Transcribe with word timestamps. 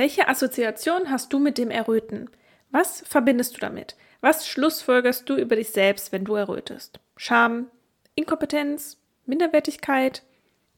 Welche 0.00 0.28
Assoziation 0.28 1.10
hast 1.10 1.30
du 1.30 1.38
mit 1.38 1.58
dem 1.58 1.70
Erröten? 1.70 2.30
Was 2.70 3.04
verbindest 3.06 3.54
du 3.56 3.60
damit? 3.60 3.96
Was 4.22 4.48
schlussfolgerst 4.48 5.28
du 5.28 5.36
über 5.36 5.56
dich 5.56 5.72
selbst, 5.72 6.10
wenn 6.10 6.24
du 6.24 6.36
errötest? 6.36 7.00
Scham, 7.18 7.70
Inkompetenz, 8.14 8.96
Minderwertigkeit, 9.26 10.22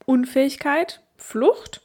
Unfähigkeit, 0.06 1.02
Flucht? 1.16 1.82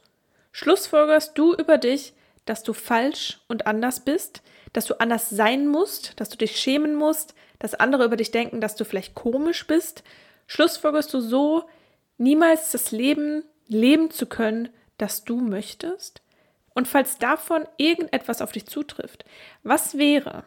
Schlussfolgerst 0.50 1.38
du 1.38 1.54
über 1.54 1.78
dich, 1.78 2.12
dass 2.44 2.64
du 2.64 2.72
falsch 2.72 3.38
und 3.46 3.68
anders 3.68 4.00
bist, 4.00 4.42
dass 4.72 4.86
du 4.86 4.98
anders 4.98 5.30
sein 5.30 5.68
musst, 5.68 6.18
dass 6.18 6.30
du 6.30 6.38
dich 6.38 6.56
schämen 6.56 6.96
musst, 6.96 7.36
dass 7.60 7.74
andere 7.76 8.06
über 8.06 8.16
dich 8.16 8.32
denken, 8.32 8.60
dass 8.60 8.74
du 8.74 8.84
vielleicht 8.84 9.14
komisch 9.14 9.64
bist? 9.68 10.02
Schlussfolgerst 10.48 11.14
du 11.14 11.20
so, 11.20 11.68
niemals 12.16 12.72
das 12.72 12.90
Leben 12.90 13.44
leben 13.68 14.10
zu 14.10 14.26
können, 14.26 14.70
das 14.96 15.22
du 15.22 15.36
möchtest? 15.36 16.20
Und 16.78 16.86
falls 16.86 17.18
davon 17.18 17.66
irgendetwas 17.76 18.40
auf 18.40 18.52
dich 18.52 18.66
zutrifft, 18.66 19.24
was 19.64 19.98
wäre, 19.98 20.44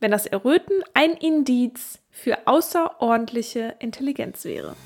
wenn 0.00 0.10
das 0.10 0.26
Erröten 0.26 0.84
ein 0.92 1.12
Indiz 1.12 1.98
für 2.10 2.46
außerordentliche 2.46 3.74
Intelligenz 3.78 4.44
wäre? 4.44 4.76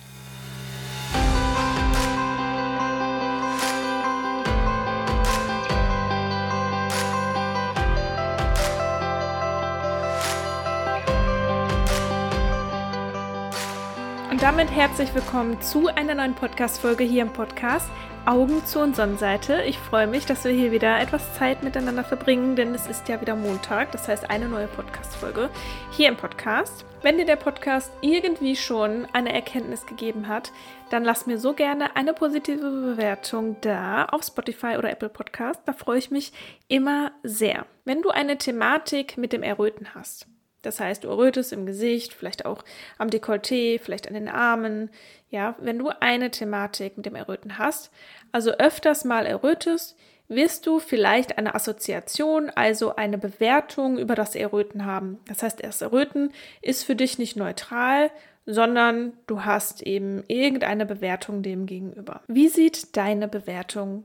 Und 14.41 14.47
damit 14.47 14.71
herzlich 14.71 15.15
willkommen 15.15 15.61
zu 15.61 15.89
einer 15.89 16.15
neuen 16.15 16.35
Podcast-Folge 16.35 17.05
hier 17.05 17.21
im 17.21 17.31
Podcast 17.31 17.91
Augen 18.25 18.65
zu 18.65 18.81
und 18.81 18.97
Sonnenseite. 18.97 19.61
Ich 19.65 19.77
freue 19.77 20.07
mich, 20.07 20.25
dass 20.25 20.45
wir 20.45 20.51
hier 20.51 20.73
wieder 20.73 20.99
etwas 20.99 21.35
Zeit 21.35 21.63
miteinander 21.63 22.05
verbringen, 22.05 22.57
denn 22.57 22.75
es 22.75 22.87
ist 22.87 23.07
ja 23.11 23.21
wieder 23.21 23.37
Montag, 23.37 23.93
das 23.93 24.09
heißt 24.09 24.31
eine 24.31 24.49
neue 24.49 24.67
Podcast-Folge 24.69 25.51
hier 25.91 26.09
im 26.09 26.17
Podcast. 26.17 26.87
Wenn 27.03 27.19
dir 27.19 27.27
der 27.27 27.37
Podcast 27.37 27.93
irgendwie 28.01 28.57
schon 28.57 29.07
eine 29.13 29.31
Erkenntnis 29.35 29.85
gegeben 29.85 30.27
hat, 30.27 30.53
dann 30.89 31.05
lass 31.05 31.27
mir 31.27 31.37
so 31.37 31.53
gerne 31.53 31.95
eine 31.95 32.15
positive 32.15 32.71
Bewertung 32.71 33.59
da 33.61 34.07
auf 34.07 34.25
Spotify 34.25 34.79
oder 34.79 34.91
Apple 34.91 35.11
Podcast. 35.11 35.61
Da 35.67 35.75
freue 35.75 35.99
ich 35.99 36.11
mich 36.11 36.33
immer 36.67 37.13
sehr. 37.23 37.67
Wenn 37.85 38.01
du 38.01 38.09
eine 38.09 38.39
Thematik 38.39 39.19
mit 39.19 39.35
dem 39.35 39.43
Erröten 39.43 39.95
hast, 39.95 40.27
das 40.63 40.81
heißt, 40.81 41.05
du 41.05 41.09
errötest 41.09 41.53
im 41.53 41.67
Gesicht, 41.67 42.13
vielleicht 42.13 42.45
auch 42.45 42.65
am 42.99 43.09
Dekolleté, 43.09 43.81
vielleicht 43.81 44.09
an 44.09 44.15
den 44.15 44.29
Armen. 44.29 44.91
Ja, 45.31 45.55
wenn 45.59 45.79
du 45.79 45.91
eine 46.01 46.31
Thematik 46.31 46.97
mit 46.97 47.07
dem 47.07 47.15
Erröten 47.15 47.59
hast, 47.59 47.91
also 48.33 48.51
öfters 48.53 49.05
mal 49.05 49.27
errötest, 49.27 49.97
wirst 50.29 50.67
du 50.67 50.79
vielleicht 50.79 51.39
eine 51.39 51.55
Assoziation, 51.55 52.51
also 52.51 52.95
eine 52.95 53.19
Bewertung 53.19 53.99
über 53.99 54.15
das 54.15 54.35
Erröten 54.37 54.87
haben. 54.87 55.19
Das 55.27 55.43
heißt, 55.43 55.65
das 55.65 55.83
Erröten 55.83 56.33
ist 56.63 56.85
für 56.85 56.95
dich 56.95 57.19
nicht 57.19 57.37
neutral, 57.37 58.11
sondern 58.47 59.13
du 59.27 59.45
hast 59.45 59.83
eben 59.83 60.25
irgendeine 60.29 60.87
Bewertung 60.87 61.43
dem 61.43 61.67
gegenüber. 61.67 62.23
Wie 62.29 62.49
sieht 62.49 62.97
deine 62.97 63.29
Bewertung 63.29 64.05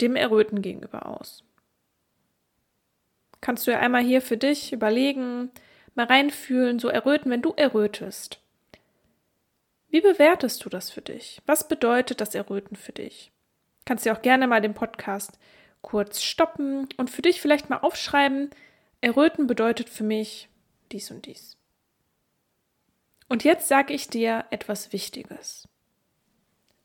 dem 0.00 0.16
Erröten 0.16 0.60
gegenüber 0.60 1.06
aus? 1.06 1.44
Kannst 3.40 3.66
du 3.66 3.70
ja 3.70 3.78
einmal 3.78 4.02
hier 4.02 4.20
für 4.20 4.36
dich 4.36 4.72
überlegen, 4.72 5.50
mal 5.98 6.06
reinfühlen, 6.06 6.78
so 6.78 6.88
erröten, 6.88 7.30
wenn 7.30 7.42
du 7.42 7.52
errötest. 7.54 8.40
Wie 9.90 10.00
bewertest 10.00 10.64
du 10.64 10.70
das 10.70 10.90
für 10.90 11.02
dich? 11.02 11.42
Was 11.44 11.68
bedeutet 11.68 12.20
das 12.20 12.34
Erröten 12.34 12.76
für 12.76 12.92
dich? 12.92 13.30
Kannst 13.84 14.06
du 14.06 14.12
auch 14.12 14.22
gerne 14.22 14.46
mal 14.46 14.60
den 14.60 14.74
Podcast 14.74 15.38
kurz 15.82 16.22
stoppen 16.22 16.88
und 16.96 17.10
für 17.10 17.22
dich 17.22 17.40
vielleicht 17.40 17.70
mal 17.70 17.78
aufschreiben, 17.78 18.50
Erröten 19.00 19.46
bedeutet 19.46 19.88
für 19.88 20.04
mich 20.04 20.48
dies 20.90 21.10
und 21.10 21.26
dies. 21.26 21.56
Und 23.28 23.44
jetzt 23.44 23.68
sage 23.68 23.94
ich 23.94 24.08
dir 24.08 24.46
etwas 24.50 24.92
Wichtiges. 24.92 25.68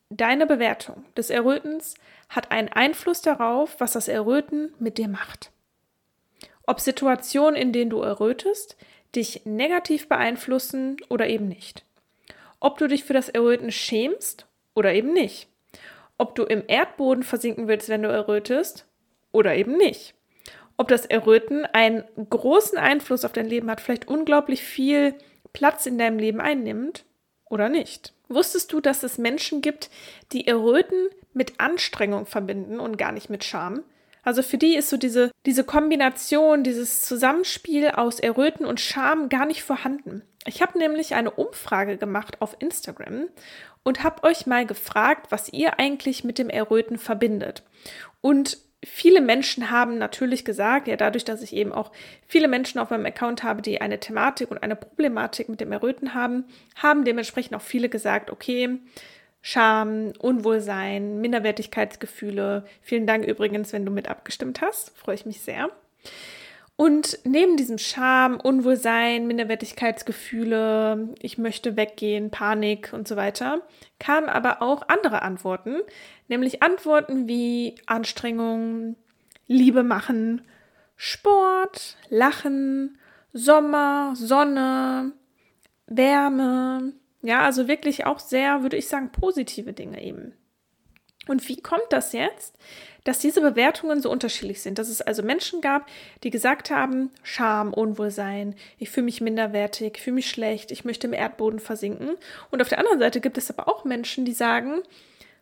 Deine 0.09 0.45
Bewertung 0.45 1.05
des 1.17 1.29
Errötens 1.29 1.95
hat 2.29 2.51
einen 2.51 2.69
Einfluss 2.69 3.21
darauf, 3.21 3.79
was 3.79 3.93
das 3.93 4.07
Erröten 4.07 4.73
mit 4.77 4.97
dir 4.97 5.07
macht. 5.07 5.51
Ob 6.65 6.79
Situationen, 6.79 7.55
in 7.55 7.73
denen 7.73 7.89
du 7.89 8.01
errötest, 8.01 8.77
dich 9.15 9.45
negativ 9.45 10.09
beeinflussen 10.09 10.97
oder 11.09 11.27
eben 11.27 11.47
nicht. 11.47 11.85
Ob 12.59 12.77
du 12.77 12.87
dich 12.87 13.03
für 13.03 13.13
das 13.13 13.29
Erröten 13.29 13.71
schämst 13.71 14.47
oder 14.73 14.93
eben 14.93 15.13
nicht. 15.13 15.47
Ob 16.17 16.35
du 16.35 16.43
im 16.43 16.63
Erdboden 16.67 17.23
versinken 17.23 17.67
willst, 17.67 17.89
wenn 17.89 18.03
du 18.03 18.09
errötest 18.09 18.85
oder 19.31 19.55
eben 19.55 19.77
nicht. 19.77 20.13
Ob 20.77 20.87
das 20.87 21.05
Erröten 21.05 21.65
einen 21.65 22.03
großen 22.29 22.77
Einfluss 22.77 23.25
auf 23.25 23.33
dein 23.33 23.47
Leben 23.47 23.69
hat, 23.69 23.81
vielleicht 23.81 24.07
unglaublich 24.07 24.63
viel 24.63 25.15
Platz 25.51 25.85
in 25.85 25.97
deinem 25.97 26.17
Leben 26.17 26.41
einnimmt 26.41 27.05
oder 27.45 27.69
nicht. 27.69 28.13
Wusstest 28.27 28.73
du, 28.73 28.79
dass 28.79 29.03
es 29.03 29.17
Menschen 29.17 29.61
gibt, 29.61 29.89
die 30.31 30.47
Erröten 30.47 31.09
mit 31.33 31.59
Anstrengung 31.59 32.25
verbinden 32.25 32.79
und 32.79 32.97
gar 32.97 33.11
nicht 33.11 33.29
mit 33.29 33.43
Scham? 33.43 33.83
Also 34.23 34.41
für 34.41 34.57
die 34.57 34.75
ist 34.75 34.89
so 34.89 34.97
diese, 34.97 35.31
diese 35.45 35.63
Kombination, 35.63 36.63
dieses 36.63 37.01
Zusammenspiel 37.01 37.89
aus 37.89 38.19
Erröten 38.19 38.65
und 38.65 38.79
Scham 38.79 39.29
gar 39.29 39.45
nicht 39.45 39.63
vorhanden. 39.63 40.23
Ich 40.45 40.61
habe 40.61 40.77
nämlich 40.77 41.15
eine 41.15 41.31
Umfrage 41.31 41.97
gemacht 41.97 42.41
auf 42.41 42.55
Instagram 42.59 43.27
und 43.83 44.03
habe 44.03 44.23
euch 44.23 44.45
mal 44.47 44.65
gefragt, 44.65 45.27
was 45.29 45.51
ihr 45.51 45.79
eigentlich 45.79 46.23
mit 46.23 46.37
dem 46.37 46.49
Erröten 46.49 46.97
verbindet. 46.97 47.63
Und 48.21 48.57
viele 48.83 49.21
Menschen 49.21 49.71
haben 49.71 49.97
natürlich 49.97 50.45
gesagt, 50.45 50.87
ja, 50.87 50.95
dadurch, 50.95 51.25
dass 51.25 51.41
ich 51.41 51.53
eben 51.53 51.71
auch 51.71 51.91
viele 52.25 52.47
Menschen 52.47 52.79
auf 52.79 52.89
meinem 52.89 53.05
Account 53.05 53.43
habe, 53.43 53.61
die 53.61 53.81
eine 53.81 53.99
Thematik 53.99 54.51
und 54.51 54.63
eine 54.63 54.75
Problematik 54.75 55.49
mit 55.49 55.61
dem 55.61 55.71
Erröten 55.71 56.13
haben, 56.13 56.45
haben 56.75 57.05
dementsprechend 57.05 57.55
auch 57.55 57.61
viele 57.61 57.89
gesagt, 57.89 58.29
okay, 58.29 58.79
Scham, 59.45 60.13
Unwohlsein, 60.19 61.19
Minderwertigkeitsgefühle. 61.19 62.63
Vielen 62.81 63.05
Dank 63.05 63.25
übrigens, 63.25 63.73
wenn 63.73 63.85
du 63.85 63.91
mit 63.91 64.07
abgestimmt 64.07 64.61
hast. 64.61 64.97
Freue 64.97 65.15
ich 65.15 65.25
mich 65.25 65.41
sehr. 65.41 65.69
Und 66.77 67.19
neben 67.25 67.57
diesem 67.57 67.77
Scham, 67.77 68.39
Unwohlsein, 68.39 69.27
Minderwertigkeitsgefühle, 69.27 71.09
ich 71.21 71.37
möchte 71.37 71.75
weggehen, 71.75 72.31
Panik 72.31 72.93
und 72.93 73.05
so 73.05 73.17
weiter, 73.17 73.61
kamen 73.99 74.29
aber 74.29 74.61
auch 74.61 74.87
andere 74.87 75.23
Antworten, 75.23 75.75
nämlich 76.29 76.63
Antworten 76.63 77.27
wie 77.27 77.75
Anstrengung, 77.85 78.95
Liebe 79.45 79.83
machen, 79.83 80.41
Sport, 80.95 81.97
Lachen, 82.07 82.97
Sommer, 83.33 84.13
Sonne, 84.15 85.11
Wärme, 85.87 86.93
ja, 87.23 87.41
also 87.41 87.67
wirklich 87.67 88.05
auch 88.05 88.19
sehr, 88.19 88.61
würde 88.61 88.77
ich 88.77 88.87
sagen, 88.87 89.11
positive 89.11 89.73
Dinge 89.73 90.03
eben. 90.03 90.33
Und 91.27 91.47
wie 91.47 91.61
kommt 91.61 91.87
das 91.89 92.11
jetzt, 92.11 92.57
dass 93.05 93.19
diese 93.19 93.39
Bewertungen 93.39 94.01
so 94.01 94.11
unterschiedlich 94.11 94.61
sind? 94.61 94.77
Dass 94.77 94.89
es 94.89 95.01
also 95.01 95.23
Menschen 95.23 95.61
gab, 95.61 95.87
die 96.23 96.31
gesagt 96.31 96.69
haben, 96.69 97.11
Scham, 97.23 97.73
Unwohlsein, 97.73 98.55
ich 98.77 98.89
fühle 98.89 99.05
mich 99.05 99.21
minderwertig, 99.21 99.99
fühle 99.99 100.15
mich 100.15 100.29
schlecht, 100.29 100.69
ich 100.71 100.83
möchte 100.83 101.07
im 101.07 101.13
Erdboden 101.13 101.59
versinken. 101.59 102.15
Und 102.51 102.61
auf 102.61 102.67
der 102.67 102.79
anderen 102.79 102.99
Seite 102.99 103.21
gibt 103.21 103.37
es 103.37 103.49
aber 103.49 103.69
auch 103.69 103.85
Menschen, 103.85 104.25
die 104.25 104.33
sagen, 104.33 104.81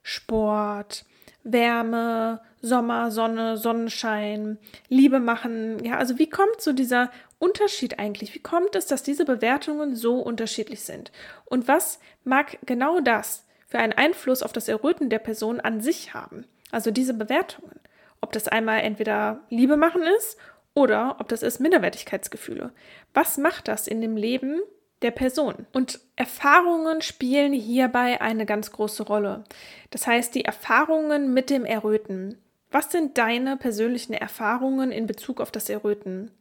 Sport, 0.04 1.04
Wärme, 1.44 2.42
Sommer, 2.62 3.12
Sonne, 3.12 3.58
Sonnenschein, 3.58 4.58
Liebe 4.88 5.20
machen. 5.20 5.84
Ja, 5.84 5.98
also 5.98 6.20
wie 6.20 6.30
kommt 6.30 6.62
so 6.62 6.74
dieser 6.74 7.12
Unterschied 7.40 8.00
eigentlich? 8.00 8.36
Wie 8.36 8.40
kommt 8.40 8.76
es, 8.76 8.86
dass 8.86 9.04
diese 9.04 9.26
Bewertungen 9.26 9.96
so 9.96 10.20
unterschiedlich 10.20 10.82
sind? 10.82 11.12
Und 11.46 11.68
was 11.68 12.00
mag 12.24 12.58
genau 12.66 13.00
das 13.00 13.46
für 13.68 13.80
einen 13.80 13.94
Einfluss 13.94 14.44
auf 14.44 14.54
das 14.54 14.68
Erröten 14.68 15.10
der 15.10 15.20
Person 15.20 15.60
an 15.60 15.82
sich 15.82 16.14
haben? 16.14 16.46
Also 16.72 16.92
diese 16.92 17.14
Bewertungen. 17.14 17.80
Ob 18.22 18.32
das 18.32 18.48
einmal 18.48 18.82
entweder 18.82 19.42
Liebe 19.50 19.78
machen 19.78 20.04
ist 20.18 20.38
oder 20.74 21.18
ob 21.20 21.28
das 21.30 21.44
ist 21.44 21.60
Minderwertigkeitsgefühle. 21.60 22.72
Was 23.14 23.38
macht 23.38 23.68
das 23.68 23.88
in 23.88 24.02
dem 24.02 24.16
Leben 24.16 24.62
der 25.02 25.12
Person? 25.12 25.66
Und 25.74 26.00
Erfahrungen 26.16 27.02
spielen 27.02 27.54
hierbei 27.54 28.22
eine 28.22 28.46
ganz 28.46 28.72
große 28.72 29.04
Rolle. 29.04 29.44
Das 29.90 30.08
heißt, 30.08 30.36
die 30.36 30.46
Erfahrungen 30.46 31.34
mit 31.34 31.50
dem 31.50 31.66
Erröten. 31.66 32.38
Was 32.72 32.90
sind 32.90 33.18
deine 33.18 33.58
persönlichen 33.58 34.14
Erfahrungen 34.14 34.94
in 34.94 35.06
Bezug 35.06 35.42
auf 35.42 35.52
das 35.52 35.70
Erröten? 35.70 36.32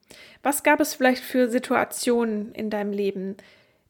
Was 0.43 0.62
gab 0.62 0.81
es 0.81 0.94
vielleicht 0.94 1.23
für 1.23 1.49
Situationen 1.49 2.53
in 2.55 2.71
deinem 2.71 2.93
Leben 2.93 3.37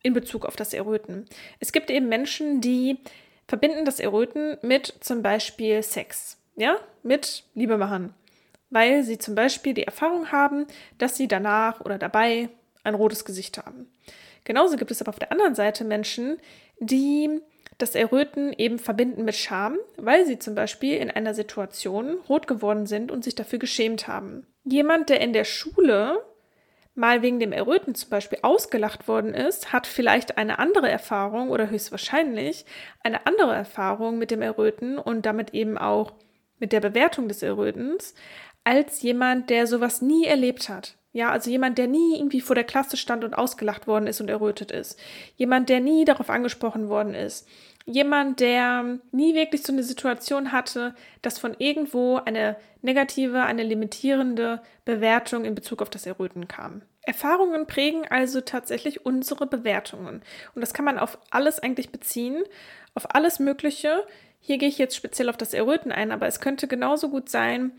in 0.03 0.15
Bezug 0.15 0.47
auf 0.47 0.57
das 0.57 0.73
Erröten? 0.73 1.27
Es 1.61 1.71
gibt 1.71 1.91
eben 1.91 2.09
Menschen, 2.09 2.63
die 2.63 2.99
verbinden 3.47 3.85
das 3.85 4.01
Erröten 4.01 4.57
mit 4.63 4.95
zum 5.01 5.23
Beispiel 5.23 5.83
Sex, 5.83 6.39
ja, 6.57 6.79
mit 7.03 7.45
Liebe 7.55 7.77
machen, 7.77 8.15
weil 8.71 9.03
sie 9.03 9.19
zum 9.19 9.35
Beispiel 9.35 9.75
die 9.75 9.85
Erfahrung 9.85 10.33
haben, 10.33 10.67
dass 10.97 11.17
sie 11.17 11.29
danach 11.29 11.81
oder 11.81 11.99
dabei 11.99 12.49
ein 12.85 12.95
rotes 12.95 13.27
Gesicht 13.27 13.59
haben. 13.59 13.93
Genauso 14.45 14.79
gibt 14.79 14.91
es 14.91 15.03
aber 15.03 15.11
auf 15.11 15.19
der 15.19 15.33
anderen 15.33 15.55
Seite 15.55 15.85
Menschen, 15.85 16.39
die 16.79 17.43
das 17.82 17.94
Erröten 17.94 18.53
eben 18.53 18.79
verbinden 18.79 19.25
mit 19.25 19.35
Scham, 19.35 19.77
weil 19.97 20.27
sie 20.27 20.38
zum 20.38 20.55
Beispiel 20.55 20.97
in 20.97 21.11
einer 21.11 21.35
Situation 21.35 22.19
rot 22.29 22.47
geworden 22.47 22.87
sind 22.87 23.11
und 23.11 23.25
sich 23.25 23.35
dafür 23.35 23.59
geschämt 23.59 24.09
haben. 24.09 24.47
Jemand, 24.65 25.09
der 25.09 25.21
in 25.21 25.32
der 25.32 25.44
Schule 25.44 26.25
mal 26.94 27.23
wegen 27.23 27.41
dem 27.41 27.53
Erröten 27.53 27.94
zum 27.94 28.11
Beispiel 28.11 28.38
ausgelacht 28.43 29.09
worden 29.09 29.35
ist, 29.35 29.73
hat 29.73 29.87
vielleicht 29.87 30.38
eine 30.38 30.59
andere 30.59 30.91
Erfahrung 30.91 31.50
oder 31.50 31.71
höchstwahrscheinlich 31.71 32.67
eine 33.03 33.27
andere 33.27 33.55
Erfahrung 33.55 34.19
mit 34.19 34.31
dem 34.31 34.43
Erröten 34.43 34.99
und 34.99 35.25
damit 35.25 35.55
eben 35.55 35.79
auch 35.79 36.12
mit 36.59 36.73
der 36.73 36.81
Bewertung 36.81 37.29
des 37.29 37.43
Errötens, 37.43 38.15
als 38.65 39.00
jemand, 39.03 39.49
der 39.50 39.67
sowas 39.67 40.03
nie 40.03 40.27
erlebt 40.27 40.69
hat. 40.69 40.99
Ja, 41.12 41.31
also 41.31 41.51
jemand, 41.51 41.77
der 41.79 41.89
nie 41.89 42.17
irgendwie 42.17 42.41
vor 42.41 42.55
der 42.55 42.65
Klasse 42.65 42.97
stand 42.97 43.25
und 43.25 43.35
ausgelacht 43.35 43.87
worden 43.89 44.07
ist 44.07 44.21
und 44.21 44.31
errötet 44.31 44.71
ist. 44.71 44.99
Jemand, 45.37 45.69
der 45.69 45.81
nie 45.81 46.05
darauf 46.05 46.31
angesprochen 46.31 46.89
worden 46.89 47.15
ist. 47.15 47.49
Jemand, 47.85 48.39
der 48.39 48.99
nie 49.11 49.35
wirklich 49.35 49.62
so 49.62 49.73
eine 49.73 49.83
Situation 49.83 50.53
hatte, 50.53 50.95
dass 51.23 51.39
von 51.39 51.57
irgendwo 51.59 52.17
eine 52.17 52.57
negative, 52.83 53.43
eine 53.43 53.65
limitierende 53.65 54.62
Bewertung 54.85 55.45
in 55.45 55.57
Bezug 55.57 55.83
auf 55.83 55.91
das 55.91 56.07
Erröten 56.07 56.47
kam. 56.47 56.83
Erfahrungen 57.03 57.67
prägen 57.67 58.06
also 58.09 58.41
tatsächlich 58.41 59.05
unsere 59.05 59.47
Bewertungen. 59.47 60.23
Und 60.55 60.61
das 60.61 60.75
kann 60.75 60.85
man 60.85 60.99
auf 60.99 61.19
alles 61.31 61.59
eigentlich 61.59 61.91
beziehen, 61.91 62.45
auf 62.95 63.15
alles 63.15 63.41
Mögliche. 63.41 64.06
Hier 64.39 64.59
gehe 64.59 64.69
ich 64.69 64.79
jetzt 64.79 64.95
speziell 64.95 65.29
auf 65.29 65.37
das 65.37 65.55
Erröten 65.55 65.91
ein, 65.91 66.13
aber 66.13 66.27
es 66.27 66.41
könnte 66.41 66.69
genauso 66.69 67.09
gut 67.09 67.29
sein, 67.29 67.73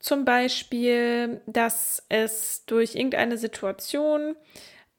zum 0.00 0.24
Beispiel, 0.24 1.40
dass 1.46 2.04
es 2.08 2.64
durch 2.66 2.94
irgendeine 2.94 3.36
Situation 3.38 4.34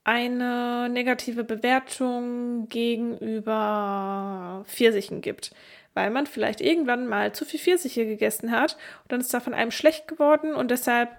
eine 0.03 0.89
negative 0.89 1.43
Bewertung 1.43 2.67
gegenüber 2.69 4.63
Pfirsichen 4.67 5.21
gibt, 5.21 5.53
weil 5.93 6.09
man 6.09 6.25
vielleicht 6.25 6.61
irgendwann 6.61 7.07
mal 7.07 7.33
zu 7.33 7.45
viel 7.45 7.59
Pfirsiche 7.59 8.05
gegessen 8.05 8.51
hat 8.51 8.77
und 9.03 9.11
dann 9.11 9.21
ist 9.21 9.33
da 9.33 9.39
von 9.39 9.53
einem 9.53 9.71
schlecht 9.71 10.07
geworden 10.07 10.55
und 10.55 10.71
deshalb 10.71 11.09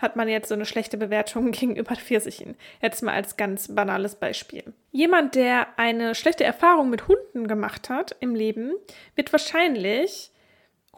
hat 0.00 0.16
man 0.16 0.28
jetzt 0.28 0.48
so 0.48 0.54
eine 0.54 0.64
schlechte 0.64 0.96
Bewertung 0.96 1.50
gegenüber 1.52 1.94
Pfirsichen. 1.96 2.56
Jetzt 2.80 3.02
mal 3.02 3.12
als 3.14 3.36
ganz 3.36 3.74
banales 3.74 4.14
Beispiel. 4.14 4.72
Jemand, 4.92 5.34
der 5.34 5.78
eine 5.78 6.14
schlechte 6.14 6.44
Erfahrung 6.44 6.88
mit 6.88 7.08
Hunden 7.08 7.46
gemacht 7.46 7.90
hat 7.90 8.16
im 8.20 8.34
Leben, 8.34 8.72
wird 9.14 9.32
wahrscheinlich 9.32 10.32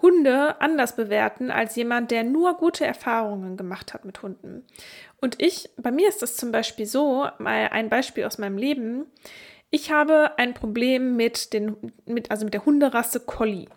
Hunde 0.03 0.61
anders 0.61 0.97
bewerten 0.97 1.51
als 1.51 1.77
jemand, 1.77 2.11
der 2.11 2.25
nur 2.25 2.55
gute 2.55 2.85
Erfahrungen 2.85 3.57
gemacht 3.57 3.95
hat 3.95 4.05
mit 4.05 4.23
Hunden. 4.23 4.67
Und 5.21 5.41
ich, 5.41 5.71
bei 5.77 5.93
mir 5.93 6.09
ist 6.09 6.21
das 6.21 6.37
zum 6.37 6.51
Beispiel 6.53 6.87
so, 6.87 7.29
mal 7.39 7.69
ein 7.71 7.89
Beispiel 7.89 8.25
aus 8.25 8.39
meinem 8.39 8.59
Leben. 8.59 9.07
Ich 9.71 9.93
habe 9.93 10.33
ein 10.37 10.53
Problem 10.53 11.17
mit 11.17 11.53
den, 11.53 11.77
mit, 12.05 12.31
also 12.31 12.45
mit 12.45 12.53
der 12.53 12.67
Hunderasse 12.67 13.21
Collie. 13.21 13.69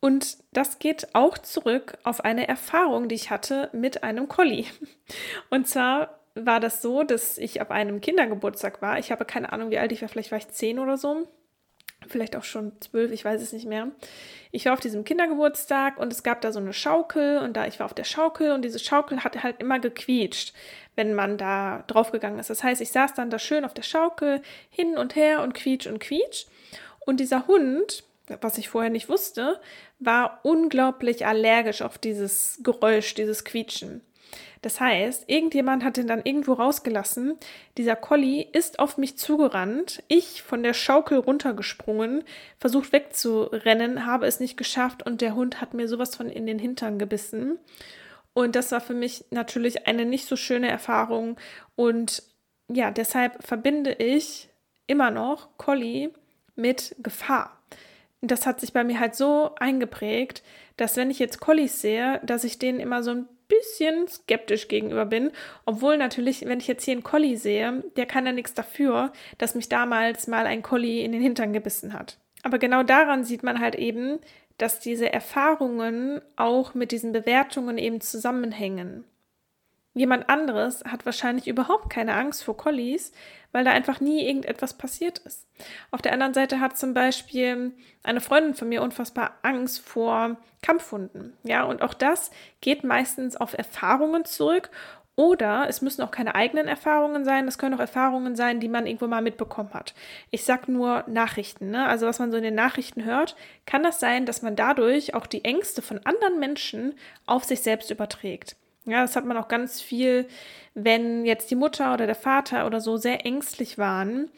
Und 0.00 0.36
das 0.52 0.78
geht 0.78 1.14
auch 1.14 1.38
zurück 1.38 1.96
auf 2.04 2.22
eine 2.22 2.46
Erfahrung, 2.46 3.08
die 3.08 3.14
ich 3.14 3.30
hatte 3.30 3.70
mit 3.72 4.04
einem 4.04 4.28
Collie. 4.28 4.66
Und 5.50 5.66
zwar 5.66 6.20
war 6.34 6.60
das 6.60 6.82
so, 6.82 7.02
dass 7.02 7.38
ich 7.38 7.62
auf 7.62 7.70
einem 7.70 8.02
Kindergeburtstag 8.02 8.82
war. 8.82 8.98
Ich 8.98 9.10
habe 9.10 9.24
keine 9.24 9.52
Ahnung, 9.52 9.70
wie 9.70 9.78
alt 9.78 9.92
ich 9.92 10.02
war, 10.02 10.08
vielleicht 10.10 10.32
war 10.32 10.38
ich 10.38 10.48
zehn 10.48 10.78
oder 10.78 10.98
so 10.98 11.26
vielleicht 12.08 12.36
auch 12.36 12.44
schon 12.44 12.72
zwölf, 12.80 13.10
ich 13.12 13.24
weiß 13.24 13.40
es 13.40 13.52
nicht 13.52 13.66
mehr. 13.66 13.88
Ich 14.52 14.66
war 14.66 14.72
auf 14.72 14.80
diesem 14.80 15.04
Kindergeburtstag 15.04 15.98
und 15.98 16.12
es 16.12 16.22
gab 16.22 16.40
da 16.40 16.52
so 16.52 16.60
eine 16.60 16.72
Schaukel 16.72 17.38
und 17.38 17.56
da 17.56 17.66
ich 17.66 17.80
war 17.80 17.86
auf 17.86 17.94
der 17.94 18.04
Schaukel 18.04 18.52
und 18.52 18.62
diese 18.62 18.78
Schaukel 18.78 19.24
hat 19.24 19.42
halt 19.42 19.60
immer 19.60 19.78
gequietscht, 19.80 20.54
wenn 20.96 21.14
man 21.14 21.38
da 21.38 21.84
draufgegangen 21.86 22.38
ist. 22.38 22.50
Das 22.50 22.62
heißt, 22.62 22.80
ich 22.80 22.92
saß 22.92 23.14
dann 23.14 23.30
da 23.30 23.38
schön 23.38 23.64
auf 23.64 23.74
der 23.74 23.82
Schaukel 23.82 24.42
hin 24.70 24.96
und 24.96 25.16
her 25.16 25.42
und 25.42 25.54
quietsch 25.54 25.86
und 25.86 25.98
quietsch 25.98 26.46
und 27.00 27.20
dieser 27.20 27.46
Hund, 27.46 28.04
was 28.40 28.58
ich 28.58 28.68
vorher 28.68 28.90
nicht 28.90 29.08
wusste, 29.08 29.60
war 29.98 30.40
unglaublich 30.42 31.26
allergisch 31.26 31.82
auf 31.82 31.98
dieses 31.98 32.60
Geräusch, 32.62 33.14
dieses 33.14 33.44
Quietschen. 33.44 34.00
Das 34.62 34.80
heißt, 34.80 35.28
irgendjemand 35.28 35.84
hat 35.84 35.96
den 35.96 36.06
dann 36.06 36.22
irgendwo 36.24 36.54
rausgelassen. 36.54 37.38
Dieser 37.76 37.96
Collie 37.96 38.46
ist 38.52 38.78
auf 38.78 38.98
mich 38.98 39.16
zugerannt. 39.18 40.02
Ich 40.08 40.42
von 40.42 40.62
der 40.62 40.74
Schaukel 40.74 41.18
runtergesprungen, 41.18 42.24
versucht 42.58 42.92
wegzurennen, 42.92 44.06
habe 44.06 44.26
es 44.26 44.40
nicht 44.40 44.56
geschafft 44.56 45.04
und 45.04 45.20
der 45.20 45.34
Hund 45.34 45.60
hat 45.60 45.74
mir 45.74 45.88
sowas 45.88 46.16
von 46.16 46.28
in 46.28 46.46
den 46.46 46.58
Hintern 46.58 46.98
gebissen. 46.98 47.58
Und 48.32 48.56
das 48.56 48.72
war 48.72 48.80
für 48.80 48.94
mich 48.94 49.24
natürlich 49.30 49.86
eine 49.86 50.04
nicht 50.04 50.26
so 50.26 50.36
schöne 50.36 50.68
Erfahrung. 50.68 51.36
Und 51.76 52.22
ja, 52.68 52.90
deshalb 52.90 53.42
verbinde 53.44 53.92
ich 53.92 54.48
immer 54.86 55.10
noch 55.10 55.56
Collie 55.56 56.10
mit 56.56 56.96
Gefahr. 56.98 57.60
Das 58.20 58.46
hat 58.46 58.60
sich 58.60 58.72
bei 58.72 58.84
mir 58.84 59.00
halt 59.00 59.14
so 59.14 59.54
eingeprägt, 59.56 60.42
dass 60.76 60.96
wenn 60.96 61.10
ich 61.10 61.18
jetzt 61.18 61.40
Collies 61.40 61.80
sehe, 61.80 62.20
dass 62.24 62.44
ich 62.44 62.58
denen 62.58 62.80
immer 62.80 63.02
so 63.02 63.10
ein 63.10 63.28
bisschen 63.48 64.08
skeptisch 64.08 64.68
gegenüber 64.68 65.06
bin. 65.06 65.30
Obwohl 65.64 65.96
natürlich, 65.96 66.46
wenn 66.46 66.60
ich 66.60 66.68
jetzt 66.68 66.84
hier 66.84 66.92
einen 66.92 67.02
Collie 67.02 67.36
sehe, 67.36 67.84
der 67.96 68.06
kann 68.06 68.26
ja 68.26 68.32
nichts 68.32 68.54
dafür, 68.54 69.12
dass 69.38 69.54
mich 69.54 69.68
damals 69.68 70.26
mal 70.26 70.46
ein 70.46 70.62
Collie 70.62 71.04
in 71.04 71.12
den 71.12 71.22
Hintern 71.22 71.52
gebissen 71.52 71.92
hat. 71.92 72.18
Aber 72.42 72.58
genau 72.58 72.82
daran 72.82 73.24
sieht 73.24 73.42
man 73.42 73.60
halt 73.60 73.74
eben, 73.74 74.18
dass 74.58 74.78
diese 74.78 75.12
Erfahrungen 75.12 76.20
auch 76.36 76.74
mit 76.74 76.92
diesen 76.92 77.12
Bewertungen 77.12 77.78
eben 77.78 78.00
zusammenhängen. 78.00 79.04
Jemand 79.94 80.28
anderes 80.28 80.82
hat 80.84 81.06
wahrscheinlich 81.06 81.46
überhaupt 81.46 81.88
keine 81.88 82.14
Angst 82.14 82.42
vor 82.42 82.56
Collies, 82.56 83.12
weil 83.52 83.64
da 83.64 83.70
einfach 83.70 84.00
nie 84.00 84.26
irgendetwas 84.26 84.74
passiert 84.74 85.20
ist. 85.20 85.46
Auf 85.92 86.02
der 86.02 86.12
anderen 86.12 86.34
Seite 86.34 86.58
hat 86.58 86.76
zum 86.76 86.94
Beispiel 86.94 87.72
eine 88.02 88.20
Freundin 88.20 88.54
von 88.54 88.68
mir 88.68 88.82
unfassbar 88.82 89.38
Angst 89.42 89.86
vor 89.86 90.36
Kampfhunden. 90.62 91.34
Ja, 91.44 91.62
und 91.62 91.80
auch 91.80 91.94
das 91.94 92.32
geht 92.60 92.82
meistens 92.82 93.36
auf 93.36 93.56
Erfahrungen 93.56 94.24
zurück 94.24 94.70
oder 95.16 95.68
es 95.68 95.80
müssen 95.80 96.02
auch 96.02 96.10
keine 96.10 96.34
eigenen 96.34 96.66
Erfahrungen 96.66 97.24
sein, 97.24 97.46
es 97.46 97.56
können 97.56 97.76
auch 97.76 97.80
Erfahrungen 97.80 98.34
sein, 98.34 98.58
die 98.58 98.68
man 98.68 98.86
irgendwo 98.86 99.06
mal 99.06 99.22
mitbekommen 99.22 99.72
hat. 99.72 99.94
Ich 100.32 100.44
sag 100.44 100.66
nur 100.66 101.04
Nachrichten, 101.06 101.70
ne? 101.70 101.86
also 101.86 102.06
was 102.06 102.18
man 102.18 102.32
so 102.32 102.36
in 102.36 102.42
den 102.42 102.56
Nachrichten 102.56 103.04
hört, 103.04 103.36
kann 103.64 103.84
das 103.84 104.00
sein, 104.00 104.26
dass 104.26 104.42
man 104.42 104.56
dadurch 104.56 105.14
auch 105.14 105.26
die 105.26 105.44
Ängste 105.44 105.82
von 105.82 106.00
anderen 106.04 106.40
Menschen 106.40 106.94
auf 107.26 107.44
sich 107.44 107.60
selbst 107.60 107.92
überträgt. 107.92 108.56
Ja, 108.86 109.02
das 109.02 109.16
hat 109.16 109.24
man 109.24 109.36
auch 109.36 109.48
ganz 109.48 109.80
viel, 109.80 110.26
wenn 110.74 111.24
jetzt 111.24 111.50
die 111.50 111.56
Mutter 111.56 111.94
oder 111.94 112.06
der 112.06 112.14
Vater 112.14 112.66
oder 112.66 112.80
so 112.80 112.96
sehr 112.96 113.24
ängstlich 113.24 113.78
waren 113.78 114.30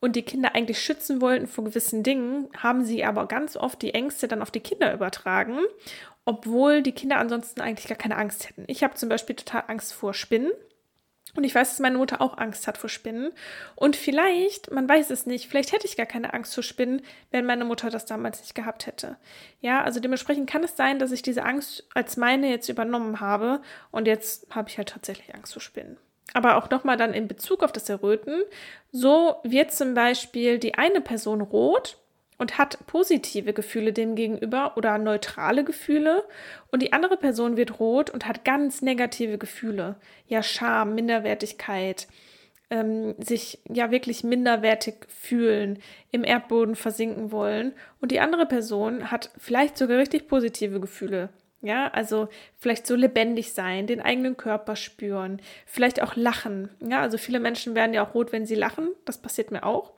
und 0.00 0.16
die 0.16 0.22
Kinder 0.22 0.54
eigentlich 0.54 0.80
schützen 0.80 1.20
wollten 1.20 1.46
vor 1.46 1.64
gewissen 1.64 2.02
Dingen, 2.02 2.48
haben 2.56 2.84
sie 2.84 3.04
aber 3.04 3.26
ganz 3.26 3.56
oft 3.56 3.80
die 3.82 3.94
Ängste 3.94 4.26
dann 4.26 4.42
auf 4.42 4.50
die 4.50 4.60
Kinder 4.60 4.92
übertragen, 4.92 5.58
obwohl 6.24 6.82
die 6.82 6.92
Kinder 6.92 7.18
ansonsten 7.18 7.60
eigentlich 7.60 7.86
gar 7.86 7.98
keine 7.98 8.16
Angst 8.16 8.48
hätten. 8.48 8.64
Ich 8.66 8.82
habe 8.82 8.94
zum 8.94 9.08
Beispiel 9.08 9.36
total 9.36 9.64
Angst 9.68 9.94
vor 9.94 10.14
Spinnen. 10.14 10.50
Und 11.34 11.44
ich 11.44 11.54
weiß, 11.54 11.70
dass 11.70 11.80
meine 11.80 11.96
Mutter 11.96 12.20
auch 12.20 12.36
Angst 12.36 12.66
hat 12.66 12.76
vor 12.76 12.90
Spinnen. 12.90 13.32
Und 13.74 13.96
vielleicht, 13.96 14.70
man 14.70 14.86
weiß 14.86 15.10
es 15.10 15.24
nicht, 15.24 15.48
vielleicht 15.48 15.72
hätte 15.72 15.86
ich 15.86 15.96
gar 15.96 16.06
keine 16.06 16.34
Angst 16.34 16.54
vor 16.54 16.62
Spinnen, 16.62 17.00
wenn 17.30 17.46
meine 17.46 17.64
Mutter 17.64 17.88
das 17.88 18.04
damals 18.04 18.40
nicht 18.40 18.54
gehabt 18.54 18.86
hätte. 18.86 19.16
Ja, 19.60 19.82
also 19.82 19.98
dementsprechend 19.98 20.50
kann 20.50 20.62
es 20.62 20.76
sein, 20.76 20.98
dass 20.98 21.10
ich 21.10 21.22
diese 21.22 21.44
Angst 21.44 21.86
als 21.94 22.18
meine 22.18 22.50
jetzt 22.50 22.68
übernommen 22.68 23.20
habe. 23.20 23.62
Und 23.90 24.06
jetzt 24.06 24.54
habe 24.54 24.68
ich 24.68 24.76
halt 24.76 24.90
tatsächlich 24.90 25.34
Angst 25.34 25.54
vor 25.54 25.62
Spinnen. 25.62 25.96
Aber 26.34 26.56
auch 26.56 26.68
nochmal 26.68 26.98
dann 26.98 27.14
in 27.14 27.28
Bezug 27.28 27.62
auf 27.62 27.72
das 27.72 27.88
Erröten. 27.88 28.42
So 28.90 29.36
wird 29.42 29.72
zum 29.72 29.94
Beispiel 29.94 30.58
die 30.58 30.74
eine 30.74 31.00
Person 31.00 31.40
rot 31.40 31.98
und 32.38 32.58
hat 32.58 32.86
positive 32.86 33.52
Gefühle 33.52 33.92
dem 33.92 34.14
gegenüber 34.14 34.76
oder 34.76 34.98
neutrale 34.98 35.64
Gefühle 35.64 36.24
und 36.70 36.82
die 36.82 36.92
andere 36.92 37.16
Person 37.16 37.56
wird 37.56 37.78
rot 37.78 38.10
und 38.10 38.26
hat 38.26 38.44
ganz 38.44 38.82
negative 38.82 39.38
Gefühle. 39.38 39.96
Ja, 40.26 40.42
Scham, 40.42 40.94
Minderwertigkeit, 40.94 42.08
ähm, 42.70 43.14
sich 43.18 43.60
ja 43.68 43.90
wirklich 43.90 44.24
minderwertig 44.24 44.94
fühlen, 45.08 45.78
im 46.10 46.24
Erdboden 46.24 46.74
versinken 46.74 47.30
wollen 47.30 47.74
und 48.00 48.10
die 48.10 48.20
andere 48.20 48.46
Person 48.46 49.10
hat 49.10 49.30
vielleicht 49.38 49.76
sogar 49.76 49.98
richtig 49.98 50.26
positive 50.26 50.80
Gefühle. 50.80 51.28
Ja, 51.64 51.86
also 51.92 52.28
vielleicht 52.58 52.88
so 52.88 52.96
lebendig 52.96 53.52
sein, 53.52 53.86
den 53.86 54.00
eigenen 54.00 54.36
Körper 54.36 54.74
spüren, 54.74 55.40
vielleicht 55.64 56.02
auch 56.02 56.16
lachen. 56.16 56.70
Ja, 56.80 57.02
also 57.02 57.18
viele 57.18 57.38
Menschen 57.38 57.76
werden 57.76 57.94
ja 57.94 58.04
auch 58.04 58.14
rot, 58.14 58.32
wenn 58.32 58.46
sie 58.46 58.56
lachen. 58.56 58.88
Das 59.04 59.22
passiert 59.22 59.52
mir 59.52 59.62
auch. 59.62 59.92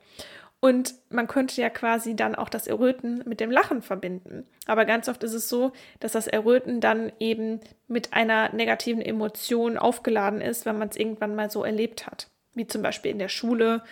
Und 0.65 0.95
man 1.11 1.27
könnte 1.27 1.61
ja 1.61 1.69
quasi 1.69 2.15
dann 2.15 2.33
auch 2.33 2.49
das 2.49 2.65
Erröten 2.65 3.21
mit 3.27 3.39
dem 3.39 3.51
Lachen 3.51 3.83
verbinden. 3.83 4.47
Aber 4.65 4.85
ganz 4.85 5.07
oft 5.07 5.23
ist 5.23 5.33
es 5.35 5.47
so, 5.47 5.73
dass 5.99 6.13
das 6.13 6.25
Erröten 6.25 6.81
dann 6.81 7.11
eben 7.19 7.59
mit 7.87 8.13
einer 8.13 8.51
negativen 8.51 9.03
Emotion 9.03 9.77
aufgeladen 9.77 10.41
ist, 10.41 10.65
wenn 10.65 10.79
man 10.79 10.89
es 10.89 10.95
irgendwann 10.95 11.35
mal 11.35 11.51
so 11.51 11.63
erlebt 11.63 12.07
hat. 12.07 12.31
Wie 12.55 12.65
zum 12.65 12.81
Beispiel 12.81 13.11
in 13.11 13.19
der 13.19 13.29
Schule, 13.29 13.83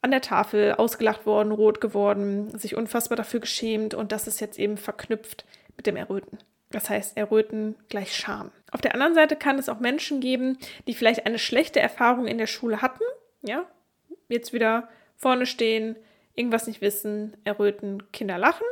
an 0.00 0.12
der 0.12 0.20
Tafel 0.20 0.74
ausgelacht 0.74 1.26
worden, 1.26 1.50
rot 1.50 1.80
geworden, 1.80 2.56
sich 2.56 2.76
unfassbar 2.76 3.16
dafür 3.16 3.40
geschämt 3.40 3.92
und 3.92 4.12
das 4.12 4.28
ist 4.28 4.38
jetzt 4.38 4.60
eben 4.60 4.76
verknüpft 4.76 5.44
mit 5.76 5.88
dem 5.88 5.96
Erröten. 5.96 6.38
Das 6.70 6.88
heißt, 6.88 7.16
Erröten 7.16 7.74
gleich 7.88 8.14
Scham. 8.14 8.52
Auf 8.70 8.80
der 8.80 8.94
anderen 8.94 9.16
Seite 9.16 9.34
kann 9.34 9.58
es 9.58 9.68
auch 9.68 9.80
Menschen 9.80 10.20
geben, 10.20 10.56
die 10.86 10.94
vielleicht 10.94 11.26
eine 11.26 11.40
schlechte 11.40 11.80
Erfahrung 11.80 12.28
in 12.28 12.38
der 12.38 12.46
Schule 12.46 12.80
hatten, 12.80 13.02
ja, 13.42 13.64
jetzt 14.28 14.52
wieder 14.52 14.88
vorne 15.16 15.46
stehen, 15.46 15.96
irgendwas 16.34 16.66
nicht 16.66 16.80
wissen, 16.80 17.36
erröten, 17.44 18.10
Kinder 18.12 18.38
lachen. 18.38 18.66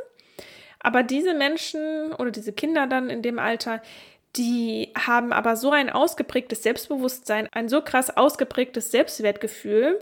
Aber 0.79 1.03
diese 1.03 1.33
Menschen 1.33 2.13
oder 2.13 2.31
diese 2.31 2.53
Kinder 2.53 2.87
dann 2.87 3.09
in 3.09 3.21
dem 3.21 3.39
Alter, 3.39 3.81
die 4.35 4.91
haben 4.95 5.33
aber 5.33 5.55
so 5.55 5.71
ein 5.71 5.89
ausgeprägtes 5.89 6.63
Selbstbewusstsein, 6.63 7.49
ein 7.51 7.69
so 7.69 7.81
krass 7.81 8.15
ausgeprägtes 8.15 8.91
Selbstwertgefühl, 8.91 9.99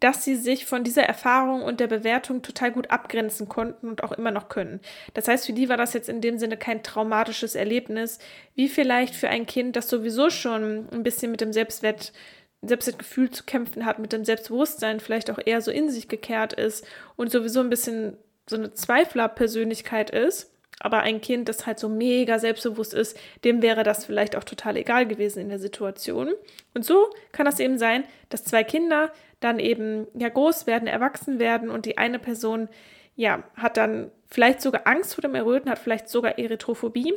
dass 0.00 0.24
sie 0.24 0.36
sich 0.36 0.64
von 0.64 0.84
dieser 0.84 1.02
Erfahrung 1.02 1.62
und 1.62 1.80
der 1.80 1.88
Bewertung 1.88 2.42
total 2.42 2.70
gut 2.70 2.90
abgrenzen 2.90 3.48
konnten 3.48 3.88
und 3.88 4.04
auch 4.04 4.12
immer 4.12 4.30
noch 4.30 4.48
können. 4.48 4.80
Das 5.14 5.26
heißt, 5.26 5.46
für 5.46 5.52
die 5.52 5.68
war 5.68 5.76
das 5.76 5.92
jetzt 5.92 6.08
in 6.08 6.20
dem 6.20 6.38
Sinne 6.38 6.56
kein 6.56 6.84
traumatisches 6.84 7.56
Erlebnis, 7.56 8.20
wie 8.54 8.68
vielleicht 8.68 9.16
für 9.16 9.28
ein 9.28 9.46
Kind, 9.46 9.74
das 9.74 9.88
sowieso 9.88 10.30
schon 10.30 10.88
ein 10.92 11.02
bisschen 11.02 11.32
mit 11.32 11.40
dem 11.40 11.52
Selbstwert, 11.52 12.12
Selbstwertgefühl 12.62 13.30
zu 13.30 13.44
kämpfen 13.44 13.84
hat, 13.84 13.98
mit 13.98 14.12
dem 14.12 14.24
Selbstbewusstsein 14.24 15.00
vielleicht 15.00 15.30
auch 15.30 15.38
eher 15.44 15.60
so 15.60 15.70
in 15.70 15.90
sich 15.90 16.08
gekehrt 16.08 16.52
ist 16.52 16.86
und 17.16 17.30
sowieso 17.30 17.60
ein 17.60 17.70
bisschen 17.70 18.16
so 18.48 18.56
eine 18.56 18.74
Zweiflerpersönlichkeit 18.74 20.10
ist. 20.10 20.52
Aber 20.80 21.00
ein 21.00 21.20
Kind, 21.20 21.48
das 21.48 21.66
halt 21.66 21.80
so 21.80 21.88
mega 21.88 22.38
selbstbewusst 22.38 22.94
ist, 22.94 23.18
dem 23.44 23.62
wäre 23.62 23.82
das 23.82 24.04
vielleicht 24.04 24.36
auch 24.36 24.44
total 24.44 24.76
egal 24.76 25.06
gewesen 25.06 25.40
in 25.40 25.48
der 25.48 25.58
Situation. 25.58 26.32
Und 26.72 26.84
so 26.84 27.10
kann 27.32 27.46
das 27.46 27.58
eben 27.58 27.78
sein, 27.78 28.04
dass 28.28 28.44
zwei 28.44 28.62
Kinder 28.62 29.10
dann 29.40 29.58
eben 29.58 30.06
ja 30.14 30.28
groß 30.28 30.66
werden, 30.68 30.86
erwachsen 30.86 31.40
werden 31.40 31.68
und 31.68 31.84
die 31.84 31.98
eine 31.98 32.18
Person 32.20 32.68
ja 33.16 33.42
hat 33.56 33.76
dann 33.76 34.12
vielleicht 34.28 34.62
sogar 34.62 34.86
Angst 34.86 35.14
vor 35.14 35.22
dem 35.22 35.34
Erröten, 35.34 35.70
hat 35.70 35.80
vielleicht 35.80 36.08
sogar 36.08 36.38
Erythrophobie 36.38 37.14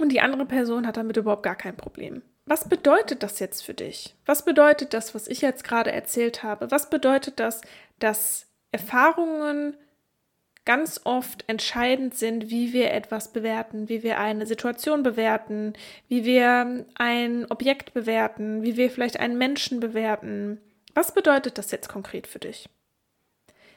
und 0.00 0.10
die 0.10 0.20
andere 0.20 0.46
Person 0.46 0.86
hat 0.86 0.96
damit 0.96 1.16
überhaupt 1.16 1.44
gar 1.44 1.56
kein 1.56 1.76
Problem. 1.76 2.22
Was 2.46 2.68
bedeutet 2.68 3.22
das 3.22 3.38
jetzt 3.38 3.62
für 3.62 3.74
dich? 3.74 4.16
Was 4.26 4.44
bedeutet 4.44 4.94
das, 4.94 5.14
was 5.14 5.28
ich 5.28 5.40
jetzt 5.40 5.64
gerade 5.64 5.92
erzählt 5.92 6.42
habe? 6.42 6.70
Was 6.70 6.90
bedeutet 6.90 7.38
das, 7.38 7.60
dass 7.98 8.46
Erfahrungen 8.72 9.76
ganz 10.64 11.00
oft 11.04 11.44
entscheidend 11.48 12.14
sind, 12.14 12.50
wie 12.50 12.72
wir 12.72 12.92
etwas 12.92 13.32
bewerten, 13.32 13.88
wie 13.88 14.02
wir 14.02 14.18
eine 14.18 14.46
Situation 14.46 15.02
bewerten, 15.02 15.72
wie 16.08 16.24
wir 16.24 16.86
ein 16.94 17.50
Objekt 17.50 17.94
bewerten, 17.94 18.62
wie 18.62 18.76
wir 18.76 18.90
vielleicht 18.90 19.18
einen 19.18 19.38
Menschen 19.38 19.80
bewerten. 19.80 20.60
Was 20.94 21.12
bedeutet 21.12 21.58
das 21.58 21.70
jetzt 21.70 21.88
konkret 21.88 22.26
für 22.26 22.38
dich? 22.38 22.68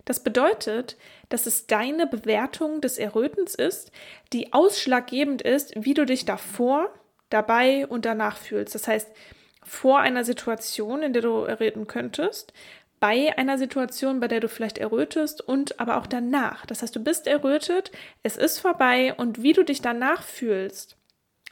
Das 0.06 0.22
bedeutet, 0.22 0.98
dass 1.30 1.46
es 1.46 1.66
deine 1.66 2.06
Bewertung 2.06 2.82
des 2.82 2.98
Errötens 2.98 3.56
ist, 3.56 3.92
die 4.34 4.52
ausschlaggebend 4.52 5.42
ist, 5.42 5.74
wie 5.76 5.94
du 5.94 6.06
dich 6.06 6.26
davor, 6.26 6.94
dabei 7.34 7.88
und 7.88 8.06
danach 8.06 8.38
fühlst. 8.38 8.76
Das 8.76 8.88
heißt, 8.88 9.10
vor 9.64 10.00
einer 10.00 10.24
Situation, 10.24 11.04
in 11.04 11.14
der 11.14 11.22
du 11.22 11.44
erröten 11.44 11.88
könntest, 11.88 12.54
bei 13.00 13.38
einer 13.38 13.58
Situation, 13.58 14.22
bei 14.22 14.30
der 14.30 14.40
du 14.40 14.48
vielleicht 14.48 14.78
errötest 14.78 15.42
und 15.42 15.80
aber 15.80 15.98
auch 15.98 16.08
danach. 16.08 16.66
Das 16.66 16.82
heißt, 16.82 16.96
du 16.96 17.04
bist 17.04 17.28
errötet, 17.28 17.92
es 18.24 18.38
ist 18.38 18.60
vorbei 18.60 19.14
und 19.16 19.44
wie 19.44 19.52
du 19.52 19.64
dich 19.64 19.82
danach 19.82 20.24
fühlst, 20.24 20.96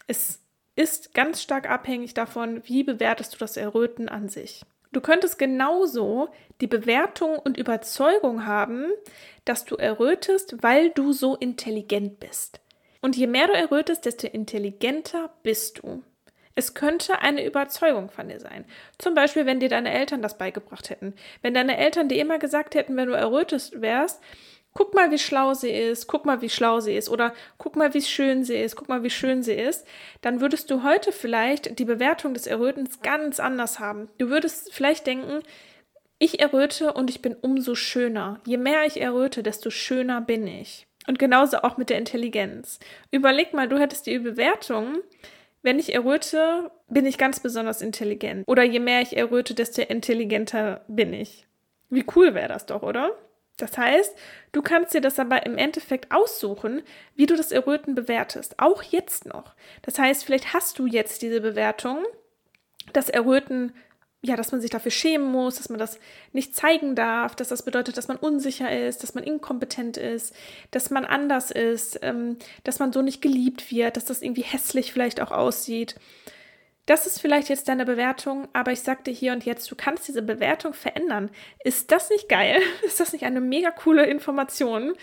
es 0.07 0.39
ist 0.75 1.13
ganz 1.13 1.41
stark 1.41 1.69
abhängig 1.69 2.13
davon, 2.13 2.61
wie 2.65 2.83
bewertest 2.83 3.33
du 3.33 3.37
das 3.37 3.57
Erröten 3.57 4.07
an 4.07 4.29
sich. 4.29 4.63
Du 4.93 5.01
könntest 5.01 5.39
genauso 5.39 6.29
die 6.59 6.67
Bewertung 6.67 7.37
und 7.37 7.57
Überzeugung 7.57 8.45
haben, 8.45 8.85
dass 9.45 9.65
du 9.65 9.75
errötest, 9.75 10.63
weil 10.63 10.89
du 10.89 11.13
so 11.13 11.35
intelligent 11.35 12.19
bist. 12.19 12.59
Und 13.01 13.17
je 13.17 13.27
mehr 13.27 13.47
du 13.47 13.53
errötest, 13.53 14.05
desto 14.05 14.27
intelligenter 14.27 15.31
bist 15.43 15.79
du. 15.79 16.03
Es 16.55 16.73
könnte 16.73 17.19
eine 17.19 17.45
Überzeugung 17.45 18.09
von 18.09 18.27
dir 18.27 18.39
sein. 18.39 18.65
Zum 18.97 19.15
Beispiel, 19.15 19.45
wenn 19.45 19.59
dir 19.59 19.69
deine 19.69 19.91
Eltern 19.91 20.21
das 20.21 20.37
beigebracht 20.37 20.89
hätten. 20.89 21.15
Wenn 21.41 21.53
deine 21.53 21.77
Eltern 21.77 22.09
dir 22.09 22.21
immer 22.21 22.39
gesagt 22.39 22.75
hätten, 22.75 22.97
wenn 22.97 23.07
du 23.07 23.13
errötest 23.13 23.81
wärst, 23.81 24.21
guck 24.73 24.93
mal, 24.93 25.11
wie 25.11 25.17
schlau 25.17 25.53
sie 25.53 25.71
ist, 25.71 26.07
guck 26.07 26.25
mal, 26.25 26.41
wie 26.41 26.49
schlau 26.49 26.79
sie 26.79 26.95
ist 26.95 27.09
oder 27.09 27.33
guck 27.57 27.75
mal, 27.75 27.93
wie 27.93 28.01
schön 28.01 28.43
sie 28.43 28.57
ist, 28.57 28.75
guck 28.75 28.89
mal, 28.89 29.03
wie 29.03 29.09
schön 29.09 29.43
sie 29.43 29.53
ist, 29.53 29.85
dann 30.21 30.41
würdest 30.41 30.69
du 30.71 30.83
heute 30.83 31.11
vielleicht 31.11 31.79
die 31.79 31.85
Bewertung 31.85 32.33
des 32.33 32.47
Errötens 32.47 33.01
ganz 33.01 33.39
anders 33.39 33.79
haben. 33.79 34.09
Du 34.17 34.29
würdest 34.29 34.73
vielleicht 34.73 35.07
denken, 35.07 35.41
ich 36.19 36.39
erröte 36.39 36.93
und 36.93 37.09
ich 37.09 37.21
bin 37.21 37.35
umso 37.35 37.75
schöner. 37.75 38.41
Je 38.45 38.57
mehr 38.57 38.85
ich 38.85 39.01
erröte, 39.01 39.41
desto 39.41 39.69
schöner 39.69 40.21
bin 40.21 40.45
ich. 40.45 40.87
Und 41.07 41.19
genauso 41.19 41.57
auch 41.57 41.77
mit 41.77 41.89
der 41.89 41.97
Intelligenz. 41.97 42.79
Überleg 43.11 43.53
mal, 43.53 43.67
du 43.67 43.79
hättest 43.79 44.05
die 44.05 44.19
Bewertung, 44.19 44.99
wenn 45.63 45.79
ich 45.79 45.93
erröte, 45.93 46.71
bin 46.87 47.05
ich 47.05 47.17
ganz 47.17 47.39
besonders 47.39 47.81
intelligent. 47.81 48.47
Oder 48.47 48.63
je 48.63 48.79
mehr 48.79 49.01
ich 49.01 49.15
erröte, 49.15 49.53
desto 49.53 49.81
intelligenter 49.81 50.83
bin 50.87 51.13
ich. 51.13 51.45
Wie 51.89 52.05
cool 52.15 52.33
wäre 52.33 52.47
das 52.47 52.65
doch, 52.65 52.83
oder? 52.83 53.11
Das 53.57 53.77
heißt, 53.77 54.15
du 54.53 54.61
kannst 54.61 54.93
dir 54.93 55.01
das 55.01 55.19
aber 55.19 55.45
im 55.45 55.57
Endeffekt 55.57 56.11
aussuchen, 56.11 56.81
wie 57.15 57.27
du 57.27 57.35
das 57.35 57.51
Erröten 57.51 57.93
bewertest. 57.93 58.55
Auch 58.57 58.81
jetzt 58.81 59.25
noch. 59.25 59.55
Das 59.83 59.99
heißt, 59.99 60.25
vielleicht 60.25 60.53
hast 60.53 60.79
du 60.79 60.87
jetzt 60.87 61.21
diese 61.21 61.41
Bewertung, 61.41 62.03
das 62.93 63.09
Erröten 63.09 63.73
ja, 64.23 64.35
dass 64.35 64.51
man 64.51 64.61
sich 64.61 64.69
dafür 64.69 64.91
schämen 64.91 65.31
muss, 65.31 65.55
dass 65.55 65.69
man 65.69 65.79
das 65.79 65.99
nicht 66.31 66.55
zeigen 66.55 66.95
darf, 66.95 67.35
dass 67.35 67.47
das 67.49 67.63
bedeutet, 67.63 67.97
dass 67.97 68.07
man 68.07 68.17
unsicher 68.17 68.87
ist, 68.87 69.01
dass 69.01 69.15
man 69.15 69.23
inkompetent 69.23 69.97
ist, 69.97 70.35
dass 70.69 70.91
man 70.91 71.05
anders 71.05 71.49
ist, 71.49 71.99
ähm, 72.03 72.37
dass 72.63 72.77
man 72.77 72.93
so 72.93 73.01
nicht 73.01 73.21
geliebt 73.21 73.71
wird, 73.71 73.97
dass 73.97 74.05
das 74.05 74.21
irgendwie 74.21 74.43
hässlich 74.43 74.93
vielleicht 74.93 75.21
auch 75.21 75.31
aussieht. 75.31 75.95
Das 76.91 77.07
ist 77.07 77.21
vielleicht 77.21 77.47
jetzt 77.47 77.69
deine 77.69 77.85
Bewertung, 77.85 78.49
aber 78.51 78.73
ich 78.73 78.81
sagte 78.81 79.11
hier 79.11 79.31
und 79.31 79.45
jetzt, 79.45 79.71
du 79.71 79.77
kannst 79.77 80.09
diese 80.09 80.21
Bewertung 80.21 80.73
verändern. 80.73 81.29
Ist 81.63 81.89
das 81.89 82.09
nicht 82.09 82.27
geil? 82.27 82.59
Ist 82.85 82.99
das 82.99 83.13
nicht 83.13 83.23
eine 83.23 83.39
mega 83.39 83.71
coole 83.71 84.05
Information? 84.07 84.95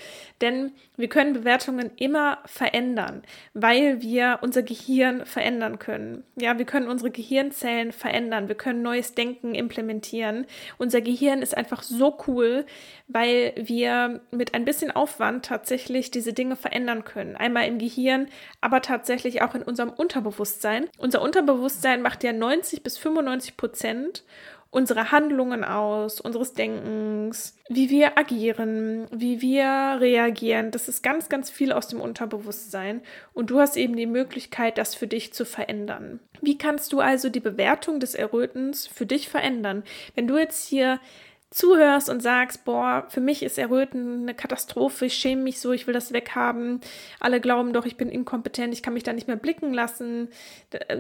Denn 0.43 0.73
wir 0.99 1.09
können 1.09 1.33
Bewertungen 1.33 1.91
immer 1.97 2.41
verändern, 2.45 3.23
weil 3.55 4.03
wir 4.03 4.41
unser 4.43 4.63
Gehirn 4.63 5.25
verändern 5.25 5.79
können. 5.79 6.25
Ja, 6.37 6.59
wir 6.59 6.67
können 6.67 6.89
unsere 6.89 7.11
Gehirnzellen 7.11 7.93
verändern. 7.93 8.49
Wir 8.49 8.55
können 8.55 8.83
neues 8.83 9.15
Denken 9.15 9.55
implementieren. 9.55 10.45
Unser 10.77 11.01
Gehirn 11.01 11.41
ist 11.41 11.57
einfach 11.57 11.83
so 11.83 12.19
cool, 12.27 12.67
weil 13.07 13.55
wir 13.57 14.21
mit 14.31 14.53
ein 14.53 14.67
bisschen 14.67 14.91
Aufwand 14.91 15.47
tatsächlich 15.47 16.11
diese 16.11 16.35
Dinge 16.35 16.57
verändern 16.57 17.05
können. 17.05 17.35
Einmal 17.35 17.67
im 17.67 17.79
Gehirn, 17.79 18.29
aber 18.61 18.83
tatsächlich 18.83 19.41
auch 19.41 19.55
in 19.55 19.63
unserem 19.63 19.89
Unterbewusstsein. 19.89 20.91
Unser 20.99 21.23
Unterbewusstsein 21.23 21.78
macht 22.03 22.25
ja 22.25 22.33
90 22.33 22.83
bis 22.83 22.99
95 22.99 23.57
Prozent 23.57 24.25
unsere 24.71 25.13
Handlungen 25.13 25.65
aus, 25.65 26.21
unseres 26.21 26.53
Denkens, 26.53 27.57
wie 27.69 27.89
wir 27.89 28.19
agieren, 28.19 29.07
wie 29.11 29.41
wir 29.41 29.97
reagieren. 29.99 30.71
Das 30.71 30.89
ist 30.89 31.03
ganz, 31.03 31.31
ganz 31.31 31.49
viel 31.49 31.73
aus 31.73 31.89
dem 31.89 32.01
Unterbewusstsein. 32.01 33.01
Und 33.33 33.51
du 33.51 33.61
hast 33.61 33.77
eben 33.77 33.97
die 33.97 34.07
Möglichkeit, 34.07 34.77
das 34.77 34.95
für 34.95 35.07
dich 35.07 35.33
zu 35.33 35.47
verändern. 35.47 36.21
Wie 36.43 36.59
kannst 36.59 36.93
du 36.93 37.01
also 37.01 37.31
die 37.31 37.41
Bewertung 37.41 37.99
des 37.99 38.15
Errötens 38.15 38.87
für 38.87 39.07
dich 39.07 39.29
verändern? 39.29 39.85
Wenn 40.15 40.29
du 40.29 40.37
jetzt 40.37 40.69
hier 40.69 41.01
zuhörst 41.51 42.11
und 42.11 42.23
sagst, 42.23 42.65
boah, 42.65 43.07
für 43.09 43.23
mich 43.23 43.43
ist 43.43 43.59
Erröten 43.59 44.23
eine 44.23 44.35
Katastrophe, 44.35 45.07
ich 45.07 45.15
schäme 45.15 45.43
mich 45.43 45.61
so, 45.61 45.73
ich 45.73 45.87
will 45.87 45.95
das 45.95 46.13
weghaben, 46.13 46.81
alle 47.21 47.41
glauben 47.41 47.73
doch, 47.73 47.87
ich 47.87 47.97
bin 47.97 48.11
inkompetent, 48.11 48.75
ich 48.75 48.83
kann 48.83 48.93
mich 48.93 49.03
da 49.03 49.15
nicht 49.15 49.29
mehr 49.29 49.37
blicken 49.37 49.73
lassen, 49.73 50.29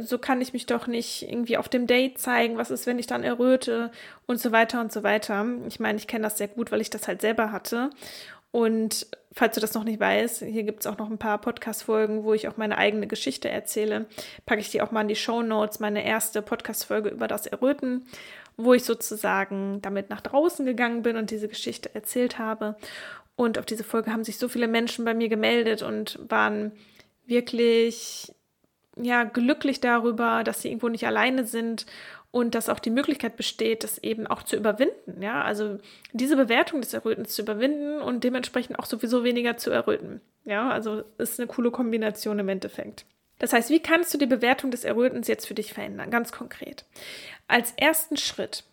so 0.00 0.19
kann 0.19 0.40
ich 0.40 0.55
mich 0.55 0.64
doch 0.64 0.87
nicht 0.87 1.23
irgendwie 1.23 1.59
auf 1.59 1.69
dem 1.69 1.87
Date 1.87 2.19
zeigen, 2.19 2.57
was 2.57 2.71
ist, 2.71 2.87
wenn 2.87 2.99
ich 2.99 3.07
dann 3.07 3.25
erröte 3.25 3.90
und 4.26 4.40
so 4.40 4.50
weiter 4.50 4.81
und 4.81 4.90
so 4.90 5.02
weiter. 5.02 5.45
Ich 5.67 5.81
meine, 5.81 5.99
ich 5.99 6.07
kenne 6.07 6.25
das 6.25 6.38
sehr 6.38 6.49
gut, 6.49 6.73
weil 6.73 6.81
ich 6.81 6.90
das 6.90 7.09
halt 7.09 7.21
selber 7.21 7.52
hatte. 7.52 7.90
Und 8.50 9.07
falls 9.33 9.55
du 9.55 9.61
das 9.61 9.75
noch 9.75 9.85
nicht 9.85 10.00
weißt, 10.00 10.43
hier 10.45 10.62
gibt 10.62 10.81
es 10.81 10.87
auch 10.87 10.99
noch 10.99 11.11
ein 11.11 11.19
paar 11.19 11.38
Podcast-Folgen, 11.38 12.25
wo 12.25 12.33
ich 12.33 12.49
auch 12.49 12.57
meine 12.57 12.78
eigene 12.78 13.07
Geschichte 13.07 13.49
erzähle. 13.49 14.07
Packe 14.47 14.61
ich 14.61 14.71
dir 14.71 14.85
auch 14.85 14.90
mal 14.90 15.02
in 15.02 15.09
die 15.09 15.17
Show 15.17 15.43
Notes, 15.43 15.81
meine 15.81 16.05
erste 16.05 16.43
Podcast-Folge 16.43 17.11
über 17.11 17.28
das 17.28 17.47
Erröten 17.47 18.07
wo 18.59 18.75
ich 18.75 18.85
sozusagen 18.85 19.81
damit 19.81 20.11
nach 20.11 20.21
draußen 20.21 20.67
gegangen 20.67 21.02
bin 21.02 21.17
und 21.17 21.31
diese 21.31 21.49
Geschichte 21.49 21.95
erzählt 21.95 22.38
habe. 22.38 22.76
Und 23.37 23.57
auf 23.57 23.64
diese 23.64 23.85
Folge 23.85 24.12
haben 24.12 24.25
sich 24.25 24.37
so 24.37 24.49
viele 24.49 24.67
Menschen 24.67 25.05
bei 25.05 25.14
mir 25.14 25.28
gemeldet 25.28 25.83
und 25.83 26.19
waren 26.28 26.73
wirklich 27.25 28.35
ja 29.00 29.23
glücklich 29.23 29.78
darüber, 29.81 30.43
dass 30.43 30.61
sie 30.61 30.69
irgendwo 30.69 30.88
nicht 30.88 31.07
alleine 31.07 31.45
sind 31.45 31.87
und 32.31 32.55
dass 32.55 32.69
auch 32.69 32.79
die 32.79 32.91
Möglichkeit 32.91 33.37
besteht, 33.37 33.85
das 33.85 33.99
eben 33.99 34.27
auch 34.27 34.43
zu 34.43 34.57
überwinden. 34.57 35.23
Ja, 35.23 35.43
also 35.43 35.79
diese 36.13 36.37
Bewertung 36.37 36.81
des 36.81 36.93
Errötens 36.93 37.35
zu 37.35 37.43
überwinden 37.43 38.01
und 38.01 38.25
dementsprechend 38.25 38.79
auch 38.79 38.87
sowieso 38.87 39.25
weniger 39.25 39.57
zu 39.57 39.71
erröten. 39.71 40.21
Ja, 40.45 40.71
also 40.71 41.03
ist 41.19 41.41
eine 41.41 41.47
coole 41.47 41.71
Kombination 41.71 42.39
im 42.39 42.49
Endeffekt. 42.49 43.05
Das 43.39 43.53
heißt, 43.53 43.71
wie 43.71 43.81
kannst 43.81 44.13
du 44.13 44.19
die 44.19 44.27
Bewertung 44.27 44.71
des 44.71 44.85
Errötens 44.85 45.29
jetzt 45.29 45.47
für 45.47 45.55
dich 45.55 45.73
verändern? 45.73 46.11
Ganz 46.11 46.33
konkret. 46.33 46.85
Als 47.47 47.73
ersten 47.77 48.17
Schritt 48.17 48.65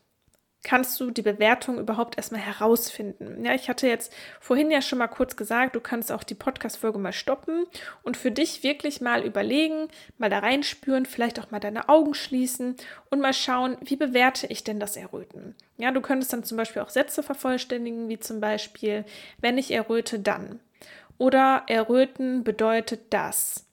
kannst 0.66 1.00
du 1.00 1.12
die 1.12 1.22
Bewertung 1.22 1.80
überhaupt 1.80 2.18
erstmal 2.18 2.42
herausfinden. 2.42 3.46
Ja, 3.46 3.54
ich 3.54 3.70
hatte 3.70 3.88
jetzt 3.88 4.12
vorhin 4.42 4.72
ja 4.72 4.82
schon 4.82 4.98
mal 4.98 5.08
kurz 5.08 5.36
gesagt, 5.36 5.76
du 5.76 5.80
kannst 5.80 6.12
auch 6.12 6.24
die 6.24 6.34
Podcast-Folge 6.34 6.98
mal 6.98 7.14
stoppen 7.14 7.66
und 8.02 8.18
für 8.18 8.32
dich 8.32 8.64
wirklich 8.64 9.00
mal 9.00 9.24
überlegen, 9.24 9.88
mal 10.18 10.30
da 10.30 10.40
reinspüren, 10.40 11.06
vielleicht 11.06 11.40
auch 11.40 11.52
mal 11.52 11.60
deine 11.60 11.88
Augen 11.88 12.16
schließen 12.16 12.76
und 13.12 13.22
mal 13.22 13.34
schauen, 13.34 13.78
wie 13.82 13.96
bewerte 13.96 14.48
ich 14.48 14.64
denn 14.64 14.80
das 14.80 14.98
Erröten? 14.98 15.56
Ja, 15.78 15.92
du 15.92 16.02
könntest 16.02 16.34
dann 16.34 16.44
zum 16.44 16.58
Beispiel 16.58 16.82
auch 16.82 16.90
Sätze 16.90 17.22
vervollständigen, 17.22 18.10
wie 18.10 18.20
zum 18.20 18.42
Beispiel, 18.42 19.06
wenn 19.40 19.60
ich 19.60 19.72
erröte, 19.72 20.20
dann. 20.20 20.60
Oder 21.20 21.64
erröten 21.68 22.44
bedeutet 22.44 23.14
das. 23.14 23.68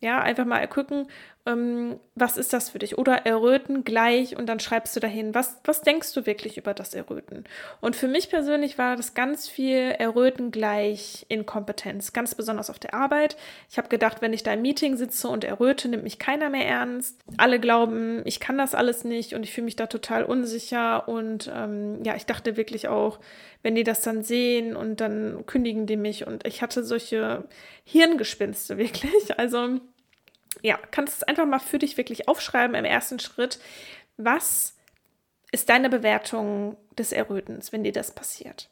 Ja, 0.00 0.20
einfach 0.20 0.44
mal 0.44 0.66
gucken, 0.68 1.08
ähm, 1.46 2.00
was 2.14 2.36
ist 2.36 2.52
das 2.52 2.70
für 2.70 2.78
dich? 2.78 2.98
Oder 2.98 3.24
Erröten 3.26 3.84
gleich 3.84 4.36
und 4.36 4.46
dann 4.46 4.58
schreibst 4.58 4.96
du 4.96 5.00
dahin, 5.00 5.34
was, 5.34 5.60
was 5.64 5.82
denkst 5.82 6.12
du 6.14 6.26
wirklich 6.26 6.58
über 6.58 6.74
das 6.74 6.94
Erröten? 6.94 7.44
Und 7.80 7.94
für 7.94 8.08
mich 8.08 8.30
persönlich 8.30 8.78
war 8.78 8.96
das 8.96 9.14
ganz 9.14 9.48
viel 9.48 9.94
Erröten 9.98 10.50
gleich 10.50 11.24
Inkompetenz, 11.28 12.12
ganz 12.12 12.34
besonders 12.34 12.70
auf 12.70 12.78
der 12.78 12.94
Arbeit. 12.94 13.36
Ich 13.70 13.78
habe 13.78 13.88
gedacht, 13.88 14.22
wenn 14.22 14.32
ich 14.32 14.42
da 14.42 14.52
im 14.54 14.62
Meeting 14.62 14.96
sitze 14.96 15.28
und 15.28 15.44
erröte, 15.44 15.88
nimmt 15.88 16.02
mich 16.02 16.18
keiner 16.18 16.50
mehr 16.50 16.66
ernst. 16.66 17.20
Alle 17.36 17.60
glauben, 17.60 18.22
ich 18.24 18.40
kann 18.40 18.58
das 18.58 18.74
alles 18.74 19.04
nicht 19.04 19.34
und 19.34 19.44
ich 19.44 19.52
fühle 19.52 19.66
mich 19.66 19.76
da 19.76 19.86
total 19.86 20.24
unsicher. 20.24 21.08
Und 21.08 21.50
ähm, 21.54 22.02
ja, 22.02 22.16
ich 22.16 22.26
dachte 22.26 22.56
wirklich 22.56 22.88
auch, 22.88 23.20
wenn 23.62 23.74
die 23.74 23.84
das 23.84 24.00
dann 24.00 24.22
sehen 24.22 24.74
und 24.74 25.00
dann 25.00 25.44
kündigen 25.46 25.86
die 25.86 25.96
mich. 25.96 26.26
Und 26.26 26.46
ich 26.46 26.62
hatte 26.62 26.82
solche 26.82 27.44
Hirngespinste 27.84 28.78
wirklich. 28.78 29.38
Also 29.38 29.80
ja, 30.62 30.78
kannst 30.90 31.18
es 31.18 31.22
einfach 31.22 31.46
mal 31.46 31.58
für 31.58 31.78
dich 31.78 31.96
wirklich 31.96 32.28
aufschreiben 32.28 32.74
im 32.74 32.84
ersten 32.84 33.18
Schritt. 33.18 33.58
Was 34.16 34.76
ist 35.52 35.68
deine 35.68 35.88
Bewertung 35.88 36.76
des 36.98 37.12
Errötens, 37.12 37.72
wenn 37.72 37.84
dir 37.84 37.92
das 37.92 38.14
passiert? 38.14 38.70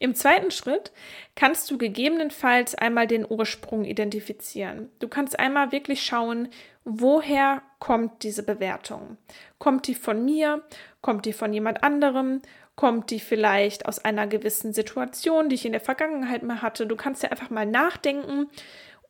Im 0.00 0.14
zweiten 0.14 0.50
Schritt 0.50 0.92
kannst 1.34 1.70
du 1.70 1.76
gegebenenfalls 1.76 2.74
einmal 2.74 3.06
den 3.06 3.26
Ursprung 3.28 3.84
identifizieren. 3.84 4.88
Du 4.98 5.08
kannst 5.08 5.38
einmal 5.38 5.72
wirklich 5.72 6.02
schauen, 6.02 6.48
woher 6.84 7.62
kommt 7.80 8.22
diese 8.22 8.42
Bewertung? 8.42 9.18
Kommt 9.58 9.86
die 9.86 9.94
von 9.94 10.24
mir? 10.24 10.62
Kommt 11.02 11.26
die 11.26 11.34
von 11.34 11.52
jemand 11.52 11.82
anderem? 11.82 12.40
Kommt 12.76 13.10
die 13.10 13.20
vielleicht 13.20 13.84
aus 13.84 13.98
einer 13.98 14.26
gewissen 14.26 14.72
Situation, 14.72 15.50
die 15.50 15.56
ich 15.56 15.66
in 15.66 15.72
der 15.72 15.82
Vergangenheit 15.82 16.42
mal 16.44 16.62
hatte? 16.62 16.86
Du 16.86 16.96
kannst 16.96 17.22
ja 17.22 17.28
einfach 17.28 17.50
mal 17.50 17.66
nachdenken, 17.66 18.48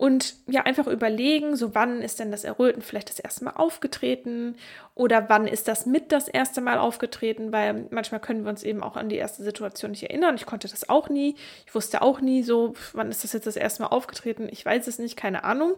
und 0.01 0.35
ja 0.47 0.63
einfach 0.63 0.87
überlegen, 0.87 1.57
so 1.57 1.75
wann 1.75 2.01
ist 2.01 2.21
denn 2.21 2.31
das 2.31 2.45
Erröten 2.45 2.81
vielleicht 2.81 3.11
das 3.11 3.19
erste 3.19 3.45
Mal 3.45 3.51
aufgetreten 3.51 4.57
oder 4.95 5.29
wann 5.29 5.47
ist 5.47 5.69
das 5.69 5.85
mit 5.85 6.11
das 6.11 6.27
erste 6.27 6.63
Mal 6.63 6.79
aufgetreten, 6.79 7.53
weil 7.53 7.87
manchmal 7.91 8.19
können 8.19 8.45
wir 8.45 8.49
uns 8.49 8.63
eben 8.63 8.83
auch 8.83 8.97
an 8.97 9.11
die 9.11 9.19
erste 9.19 9.43
Situation 9.43 9.91
nicht 9.91 10.05
erinnern. 10.05 10.37
Ich 10.37 10.47
konnte 10.47 10.69
das 10.69 10.89
auch 10.89 11.11
nie. 11.11 11.37
Ich 11.67 11.75
wusste 11.75 12.01
auch 12.01 12.23
nie 12.23 12.43
so, 12.43 12.73
wann 12.95 13.11
ist 13.11 13.25
das 13.25 13.35
jetzt 13.35 13.47
das 13.47 13.57
erste 13.57 13.83
Mal 13.83 13.89
aufgetreten. 13.89 14.49
Ich 14.51 14.65
weiß 14.65 14.87
es 14.87 14.99
nicht, 14.99 15.19
keine 15.19 15.45
Ahnung. 15.45 15.75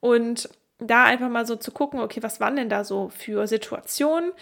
Und 0.00 0.48
da 0.78 1.04
einfach 1.04 1.28
mal 1.28 1.46
so 1.46 1.56
zu 1.56 1.70
gucken, 1.70 2.00
okay, 2.00 2.22
was 2.22 2.40
waren 2.40 2.56
denn 2.56 2.68
da 2.68 2.84
so 2.84 3.10
für 3.10 3.46
Situationen 3.46 4.32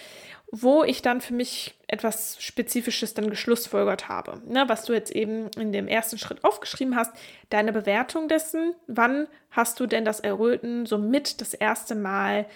wo 0.52 0.82
ich 0.82 1.00
dann 1.02 1.20
für 1.20 1.34
mich 1.34 1.74
etwas 1.86 2.42
Spezifisches 2.42 3.14
dann 3.14 3.30
geschlussfolgert 3.30 4.08
habe. 4.08 4.40
Ne, 4.46 4.64
was 4.68 4.84
du 4.84 4.92
jetzt 4.92 5.12
eben 5.12 5.48
in 5.56 5.72
dem 5.72 5.86
ersten 5.86 6.18
Schritt 6.18 6.44
aufgeschrieben 6.44 6.96
hast, 6.96 7.12
deine 7.50 7.72
Bewertung 7.72 8.28
dessen, 8.28 8.74
wann 8.86 9.28
hast 9.50 9.78
du 9.80 9.86
denn 9.86 10.04
das 10.04 10.20
Erröten 10.20 10.86
somit 10.86 11.40
das 11.40 11.54
erste 11.54 11.94
Mal 11.94 12.46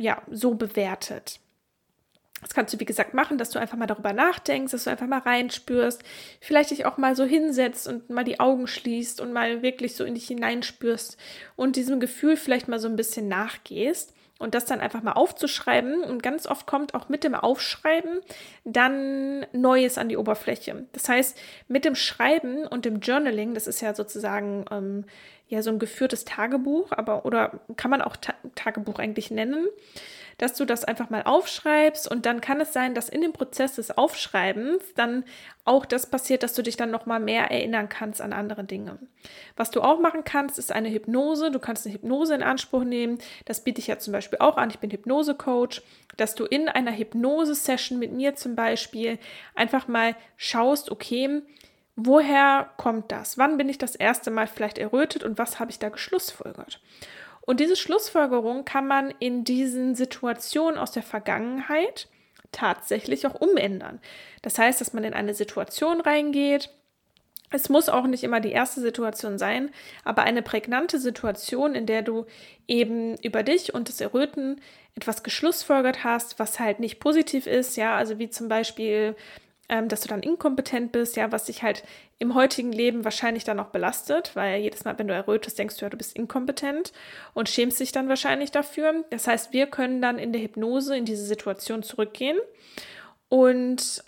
ja 0.00 0.20
so 0.30 0.54
bewertet. 0.54 1.40
Das 2.42 2.54
kannst 2.54 2.74
du, 2.74 2.80
wie 2.80 2.84
gesagt, 2.84 3.14
machen, 3.14 3.38
dass 3.38 3.50
du 3.50 3.58
einfach 3.58 3.78
mal 3.78 3.86
darüber 3.86 4.12
nachdenkst, 4.12 4.72
dass 4.72 4.84
du 4.84 4.90
einfach 4.90 5.06
mal 5.06 5.20
reinspürst, 5.20 6.02
vielleicht 6.40 6.70
dich 6.70 6.84
auch 6.84 6.98
mal 6.98 7.16
so 7.16 7.24
hinsetzt 7.24 7.88
und 7.88 8.10
mal 8.10 8.24
die 8.24 8.40
Augen 8.40 8.66
schließt 8.66 9.20
und 9.20 9.32
mal 9.32 9.62
wirklich 9.62 9.94
so 9.94 10.04
in 10.04 10.14
dich 10.14 10.26
hineinspürst 10.26 11.16
und 11.56 11.76
diesem 11.76 12.00
Gefühl 12.00 12.36
vielleicht 12.36 12.68
mal 12.68 12.78
so 12.80 12.88
ein 12.88 12.96
bisschen 12.96 13.28
nachgehst 13.28 14.12
und 14.42 14.56
das 14.56 14.64
dann 14.64 14.80
einfach 14.80 15.02
mal 15.02 15.12
aufzuschreiben. 15.12 16.02
Und 16.02 16.22
ganz 16.22 16.48
oft 16.48 16.66
kommt 16.66 16.94
auch 16.94 17.08
mit 17.08 17.22
dem 17.22 17.36
Aufschreiben 17.36 18.20
dann 18.64 19.46
Neues 19.52 19.98
an 19.98 20.08
die 20.08 20.16
Oberfläche. 20.16 20.86
Das 20.92 21.08
heißt, 21.08 21.38
mit 21.68 21.84
dem 21.84 21.94
Schreiben 21.94 22.66
und 22.66 22.84
dem 22.84 22.98
Journaling, 22.98 23.54
das 23.54 23.68
ist 23.68 23.80
ja 23.80 23.94
sozusagen 23.94 24.64
ähm, 24.72 25.04
ja 25.48 25.62
so 25.62 25.70
ein 25.70 25.78
geführtes 25.78 26.24
Tagebuch, 26.24 26.90
aber 26.90 27.24
oder 27.24 27.60
kann 27.76 27.92
man 27.92 28.02
auch 28.02 28.16
Ta 28.16 28.34
Tagebuch 28.56 28.98
eigentlich 28.98 29.30
nennen 29.30 29.68
dass 30.38 30.54
du 30.54 30.64
das 30.64 30.84
einfach 30.84 31.10
mal 31.10 31.22
aufschreibst 31.22 32.10
und 32.10 32.26
dann 32.26 32.40
kann 32.40 32.60
es 32.60 32.72
sein, 32.72 32.94
dass 32.94 33.08
in 33.08 33.20
dem 33.20 33.32
Prozess 33.32 33.76
des 33.76 33.96
Aufschreibens 33.96 34.82
dann 34.94 35.24
auch 35.64 35.86
das 35.86 36.06
passiert, 36.06 36.42
dass 36.42 36.54
du 36.54 36.62
dich 36.62 36.76
dann 36.76 36.90
noch 36.90 37.06
mal 37.06 37.20
mehr 37.20 37.50
erinnern 37.50 37.88
kannst 37.88 38.20
an 38.20 38.32
andere 38.32 38.64
Dinge. 38.64 38.98
Was 39.56 39.70
du 39.70 39.80
auch 39.80 40.00
machen 40.00 40.24
kannst, 40.24 40.58
ist 40.58 40.72
eine 40.72 40.90
Hypnose. 40.90 41.50
Du 41.50 41.60
kannst 41.60 41.86
eine 41.86 41.94
Hypnose 41.94 42.34
in 42.34 42.42
Anspruch 42.42 42.84
nehmen. 42.84 43.18
Das 43.44 43.62
biete 43.62 43.80
ich 43.80 43.86
ja 43.86 43.98
zum 43.98 44.12
Beispiel 44.12 44.40
auch 44.40 44.56
an. 44.56 44.70
Ich 44.70 44.80
bin 44.80 44.90
Hypnose-Coach, 44.90 45.82
dass 46.16 46.34
du 46.34 46.44
in 46.44 46.68
einer 46.68 46.92
Hypnose-Session 46.92 47.98
mit 47.98 48.12
mir 48.12 48.34
zum 48.34 48.56
Beispiel 48.56 49.18
einfach 49.54 49.86
mal 49.86 50.16
schaust, 50.36 50.90
okay, 50.90 51.42
woher 51.96 52.70
kommt 52.76 53.12
das? 53.12 53.38
Wann 53.38 53.56
bin 53.56 53.68
ich 53.68 53.78
das 53.78 53.94
erste 53.94 54.30
Mal 54.30 54.46
vielleicht 54.46 54.78
errötet 54.78 55.22
und 55.24 55.38
was 55.38 55.60
habe 55.60 55.70
ich 55.70 55.78
da 55.78 55.88
geschlussfolgert? 55.88 56.80
Und 57.44 57.60
diese 57.60 57.76
Schlussfolgerung 57.76 58.64
kann 58.64 58.86
man 58.86 59.12
in 59.18 59.44
diesen 59.44 59.94
Situationen 59.94 60.78
aus 60.78 60.92
der 60.92 61.02
Vergangenheit 61.02 62.08
tatsächlich 62.52 63.26
auch 63.26 63.34
umändern. 63.34 64.00
Das 64.42 64.58
heißt, 64.58 64.80
dass 64.80 64.92
man 64.92 65.04
in 65.04 65.14
eine 65.14 65.34
Situation 65.34 66.00
reingeht. 66.00 66.70
Es 67.50 67.68
muss 67.68 67.88
auch 67.88 68.06
nicht 68.06 68.24
immer 68.24 68.40
die 68.40 68.52
erste 68.52 68.80
Situation 68.80 69.38
sein, 69.38 69.70
aber 70.04 70.22
eine 70.22 70.42
prägnante 70.42 70.98
Situation, 70.98 71.74
in 71.74 71.86
der 71.86 72.02
du 72.02 72.26
eben 72.66 73.16
über 73.18 73.42
dich 73.42 73.74
und 73.74 73.88
das 73.88 74.00
Erröten 74.00 74.60
etwas 74.94 75.22
geschlussfolgert 75.22 76.04
hast, 76.04 76.38
was 76.38 76.60
halt 76.60 76.80
nicht 76.80 77.00
positiv 77.00 77.46
ist, 77.46 77.76
ja, 77.76 77.96
also 77.96 78.18
wie 78.18 78.30
zum 78.30 78.48
Beispiel 78.48 79.16
ähm, 79.72 79.88
dass 79.88 80.02
du 80.02 80.08
dann 80.08 80.20
inkompetent 80.20 80.92
bist, 80.92 81.16
ja, 81.16 81.32
was 81.32 81.46
dich 81.46 81.62
halt 81.62 81.82
im 82.18 82.34
heutigen 82.34 82.72
Leben 82.72 83.04
wahrscheinlich 83.04 83.44
dann 83.44 83.58
auch 83.58 83.68
belastet, 83.68 84.36
weil 84.36 84.60
jedes 84.60 84.84
Mal, 84.84 84.98
wenn 84.98 85.08
du 85.08 85.14
errötest, 85.14 85.58
denkst 85.58 85.78
du 85.78 85.86
ja, 85.86 85.88
du 85.88 85.96
bist 85.96 86.14
inkompetent 86.14 86.92
und 87.32 87.48
schämst 87.48 87.80
dich 87.80 87.90
dann 87.90 88.06
wahrscheinlich 88.10 88.50
dafür. 88.50 89.06
Das 89.08 89.26
heißt, 89.26 89.54
wir 89.54 89.66
können 89.66 90.02
dann 90.02 90.18
in 90.18 90.34
der 90.34 90.42
Hypnose 90.42 90.94
in 90.94 91.06
diese 91.06 91.24
Situation 91.24 91.82
zurückgehen 91.82 92.36
und 93.30 94.04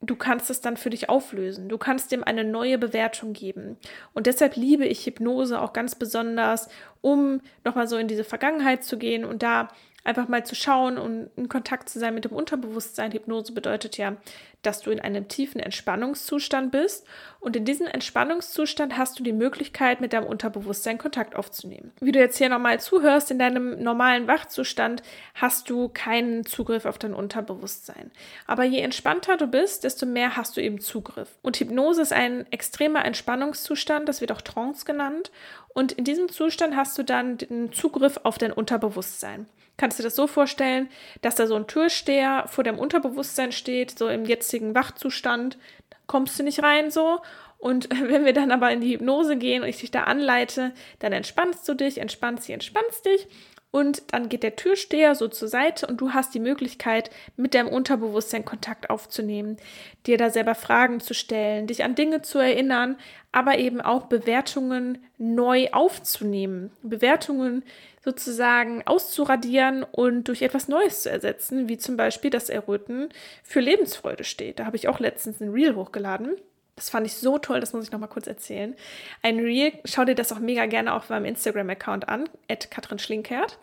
du 0.00 0.14
kannst 0.14 0.48
es 0.48 0.60
dann 0.60 0.76
für 0.76 0.90
dich 0.90 1.08
auflösen. 1.08 1.68
Du 1.68 1.76
kannst 1.76 2.12
dem 2.12 2.22
eine 2.22 2.44
neue 2.44 2.78
Bewertung 2.78 3.32
geben. 3.32 3.78
Und 4.14 4.26
deshalb 4.26 4.54
liebe 4.54 4.86
ich 4.86 5.06
Hypnose 5.06 5.60
auch 5.60 5.72
ganz 5.72 5.96
besonders, 5.96 6.68
um 7.00 7.40
nochmal 7.64 7.88
so 7.88 7.96
in 7.96 8.06
diese 8.06 8.24
Vergangenheit 8.24 8.84
zu 8.84 8.96
gehen 8.96 9.24
und 9.24 9.42
da 9.42 9.70
einfach 10.04 10.28
mal 10.28 10.44
zu 10.44 10.54
schauen 10.54 10.98
und 10.98 11.30
in 11.36 11.48
Kontakt 11.48 11.88
zu 11.88 11.98
sein 11.98 12.14
mit 12.14 12.24
dem 12.24 12.32
Unterbewusstsein. 12.32 13.12
Hypnose 13.12 13.52
bedeutet 13.52 13.96
ja, 13.98 14.16
dass 14.62 14.80
du 14.80 14.90
in 14.90 15.00
einem 15.00 15.28
tiefen 15.28 15.60
Entspannungszustand 15.60 16.72
bist 16.72 17.06
und 17.40 17.56
in 17.56 17.64
diesem 17.64 17.86
Entspannungszustand 17.86 18.96
hast 18.96 19.18
du 19.18 19.22
die 19.22 19.32
Möglichkeit, 19.32 20.00
mit 20.00 20.12
deinem 20.12 20.26
Unterbewusstsein 20.26 20.98
Kontakt 20.98 21.34
aufzunehmen. 21.34 21.92
Wie 22.00 22.12
du 22.12 22.18
jetzt 22.18 22.36
hier 22.36 22.50
nochmal 22.50 22.80
zuhörst, 22.80 23.30
in 23.30 23.38
deinem 23.38 23.82
normalen 23.82 24.26
Wachzustand 24.26 25.02
hast 25.34 25.70
du 25.70 25.88
keinen 25.88 26.44
Zugriff 26.44 26.84
auf 26.84 26.98
dein 26.98 27.14
Unterbewusstsein. 27.14 28.10
Aber 28.46 28.64
je 28.64 28.80
entspannter 28.80 29.36
du 29.36 29.46
bist, 29.46 29.84
desto 29.84 30.04
mehr 30.04 30.36
hast 30.36 30.56
du 30.56 30.60
eben 30.60 30.80
Zugriff. 30.80 31.38
Und 31.42 31.56
Hypnose 31.56 32.02
ist 32.02 32.12
ein 32.12 32.50
extremer 32.52 33.04
Entspannungszustand, 33.04 34.08
das 34.08 34.20
wird 34.20 34.32
auch 34.32 34.42
Trance 34.42 34.84
genannt. 34.84 35.30
Und 35.72 35.92
in 35.92 36.04
diesem 36.04 36.28
Zustand 36.28 36.76
hast 36.76 36.98
du 36.98 37.04
dann 37.04 37.38
den 37.38 37.72
Zugriff 37.72 38.20
auf 38.24 38.36
dein 38.36 38.52
Unterbewusstsein. 38.52 39.46
Kannst 39.80 39.98
du 39.98 40.02
dir 40.02 40.08
das 40.08 40.16
so 40.16 40.26
vorstellen, 40.26 40.90
dass 41.22 41.36
da 41.36 41.46
so 41.46 41.54
ein 41.54 41.66
Türsteher 41.66 42.44
vor 42.48 42.64
deinem 42.64 42.78
Unterbewusstsein 42.78 43.50
steht, 43.50 43.98
so 43.98 44.08
im 44.08 44.26
jetzigen 44.50 44.74
Wachzustand, 44.74 45.58
kommst 46.06 46.38
du 46.38 46.42
nicht 46.42 46.62
rein 46.62 46.90
so. 46.90 47.20
Und 47.58 47.88
wenn 48.08 48.24
wir 48.24 48.32
dann 48.32 48.50
aber 48.50 48.70
in 48.72 48.80
die 48.80 48.94
Hypnose 48.94 49.36
gehen 49.36 49.62
und 49.62 49.68
ich 49.68 49.78
dich 49.78 49.90
da 49.90 50.04
anleite, 50.04 50.72
dann 50.98 51.12
entspannst 51.12 51.68
du 51.68 51.74
dich, 51.74 51.98
entspannst 51.98 52.48
dich, 52.48 52.54
entspannst 52.54 53.06
dich 53.06 53.28
und 53.72 54.12
dann 54.12 54.28
geht 54.28 54.42
der 54.42 54.56
Türsteher 54.56 55.14
so 55.14 55.28
zur 55.28 55.46
Seite 55.46 55.86
und 55.86 56.00
du 56.00 56.12
hast 56.12 56.34
die 56.34 56.40
Möglichkeit, 56.40 57.10
mit 57.36 57.54
deinem 57.54 57.68
Unterbewusstsein 57.68 58.44
Kontakt 58.44 58.90
aufzunehmen, 58.90 59.58
dir 60.06 60.18
da 60.18 60.30
selber 60.30 60.56
Fragen 60.56 60.98
zu 60.98 61.14
stellen, 61.14 61.68
dich 61.68 61.84
an 61.84 61.94
Dinge 61.94 62.22
zu 62.22 62.38
erinnern, 62.38 62.96
aber 63.30 63.58
eben 63.58 63.80
auch 63.80 64.06
Bewertungen 64.06 64.98
neu 65.18 65.68
aufzunehmen. 65.70 66.72
Bewertungen 66.82 67.62
sozusagen 68.02 68.82
auszuradieren 68.86 69.82
und 69.84 70.28
durch 70.28 70.42
etwas 70.42 70.68
Neues 70.68 71.02
zu 71.02 71.10
ersetzen, 71.10 71.68
wie 71.68 71.78
zum 71.78 71.96
Beispiel 71.96 72.30
das 72.30 72.48
Erröten 72.48 73.10
für 73.42 73.60
Lebensfreude 73.60 74.24
steht. 74.24 74.58
Da 74.58 74.64
habe 74.64 74.76
ich 74.76 74.88
auch 74.88 75.00
letztens 75.00 75.40
ein 75.40 75.50
Reel 75.50 75.74
hochgeladen. 75.74 76.36
Das 76.76 76.88
fand 76.88 77.06
ich 77.06 77.14
so 77.14 77.36
toll, 77.36 77.60
das 77.60 77.74
muss 77.74 77.84
ich 77.84 77.92
noch 77.92 78.00
mal 78.00 78.06
kurz 78.06 78.26
erzählen. 78.26 78.74
Ein 79.22 79.38
Reel, 79.38 79.72
schau 79.84 80.06
dir 80.06 80.14
das 80.14 80.32
auch 80.32 80.38
mega 80.38 80.64
gerne 80.64 80.94
auf 80.94 81.10
meinem 81.10 81.26
Instagram-Account 81.26 82.08
an, 82.08 82.26
at 82.48 82.70
Katrin 82.70 82.98
Schlinkert. 82.98 83.58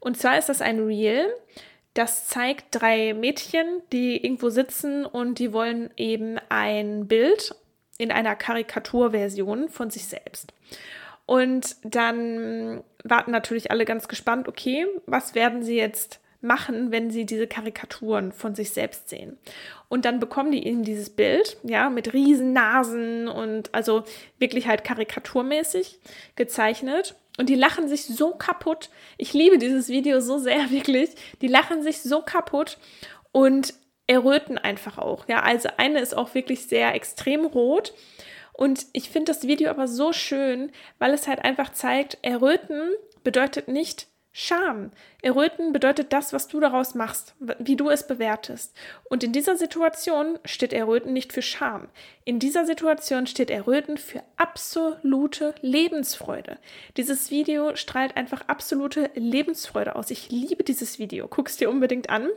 Und 0.00 0.18
zwar 0.18 0.36
ist 0.36 0.48
das 0.48 0.60
ein 0.62 0.80
Reel, 0.84 1.28
Das 1.96 2.26
zeigt 2.28 2.66
drei 2.72 3.14
Mädchen, 3.14 3.80
die 3.90 4.22
irgendwo 4.22 4.50
sitzen 4.50 5.06
und 5.06 5.38
die 5.38 5.54
wollen 5.54 5.88
eben 5.96 6.38
ein 6.50 7.08
Bild 7.08 7.54
in 7.96 8.12
einer 8.12 8.36
Karikaturversion 8.36 9.70
von 9.70 9.88
sich 9.88 10.04
selbst. 10.04 10.52
Und 11.26 11.76
dann 11.82 12.82
warten 13.02 13.32
natürlich 13.32 13.70
alle 13.70 13.84
ganz 13.84 14.08
gespannt, 14.08 14.48
okay, 14.48 14.86
was 15.06 15.34
werden 15.34 15.62
sie 15.62 15.76
jetzt 15.76 16.20
machen, 16.40 16.92
wenn 16.92 17.10
sie 17.10 17.26
diese 17.26 17.46
Karikaturen 17.46 18.32
von 18.32 18.54
sich 18.54 18.70
selbst 18.70 19.08
sehen. 19.08 19.36
Und 19.88 20.04
dann 20.04 20.20
bekommen 20.20 20.52
die 20.52 20.66
ihnen 20.66 20.82
dieses 20.82 21.10
Bild, 21.10 21.56
ja, 21.64 21.90
mit 21.90 22.12
riesen 22.12 22.52
Nasen 22.52 23.28
und 23.28 23.74
also 23.74 24.04
wirklich 24.38 24.68
halt 24.68 24.84
karikaturmäßig 24.84 25.98
gezeichnet. 26.36 27.16
Und 27.38 27.48
die 27.48 27.54
lachen 27.54 27.88
sich 27.88 28.06
so 28.06 28.32
kaputt. 28.32 28.90
Ich 29.18 29.32
liebe 29.34 29.58
dieses 29.58 29.88
Video 29.88 30.20
so 30.20 30.38
sehr, 30.38 30.70
wirklich. 30.70 31.10
Die 31.42 31.48
lachen 31.48 31.82
sich 31.82 32.02
so 32.02 32.22
kaputt 32.22 32.78
und 33.32 33.74
erröten 34.06 34.58
einfach 34.58 34.98
auch. 34.98 35.28
Ja, 35.28 35.42
also 35.42 35.68
eine 35.78 36.00
ist 36.00 36.16
auch 36.16 36.34
wirklich 36.34 36.66
sehr 36.66 36.94
extrem 36.94 37.44
rot. 37.44 37.92
Und 38.56 38.86
ich 38.92 39.10
finde 39.10 39.32
das 39.32 39.46
Video 39.46 39.68
aber 39.68 39.86
so 39.86 40.14
schön, 40.14 40.72
weil 40.98 41.12
es 41.12 41.28
halt 41.28 41.44
einfach 41.44 41.72
zeigt, 41.72 42.16
erröten 42.22 42.90
bedeutet 43.22 43.68
nicht 43.68 44.08
Scham. 44.32 44.90
Erröten 45.22 45.72
bedeutet 45.72 46.12
das, 46.12 46.34
was 46.34 46.46
du 46.46 46.60
daraus 46.60 46.94
machst, 46.94 47.34
wie 47.58 47.76
du 47.76 47.88
es 47.88 48.06
bewertest. 48.06 48.74
Und 49.04 49.24
in 49.24 49.32
dieser 49.32 49.56
Situation 49.56 50.38
steht 50.44 50.74
Erröten 50.74 51.14
nicht 51.14 51.32
für 51.32 51.40
Scham. 51.40 51.88
In 52.24 52.38
dieser 52.38 52.66
Situation 52.66 53.26
steht 53.26 53.50
Erröten 53.50 53.96
für 53.96 54.22
absolute 54.36 55.54
Lebensfreude. 55.62 56.58
Dieses 56.98 57.30
Video 57.30 57.76
strahlt 57.76 58.16
einfach 58.16 58.42
absolute 58.46 59.10
Lebensfreude 59.14 59.96
aus. 59.96 60.10
Ich 60.10 60.30
liebe 60.30 60.64
dieses 60.64 60.98
Video. 60.98 61.28
Guck 61.28 61.48
es 61.48 61.56
dir 61.56 61.70
unbedingt 61.70 62.10
an 62.10 62.28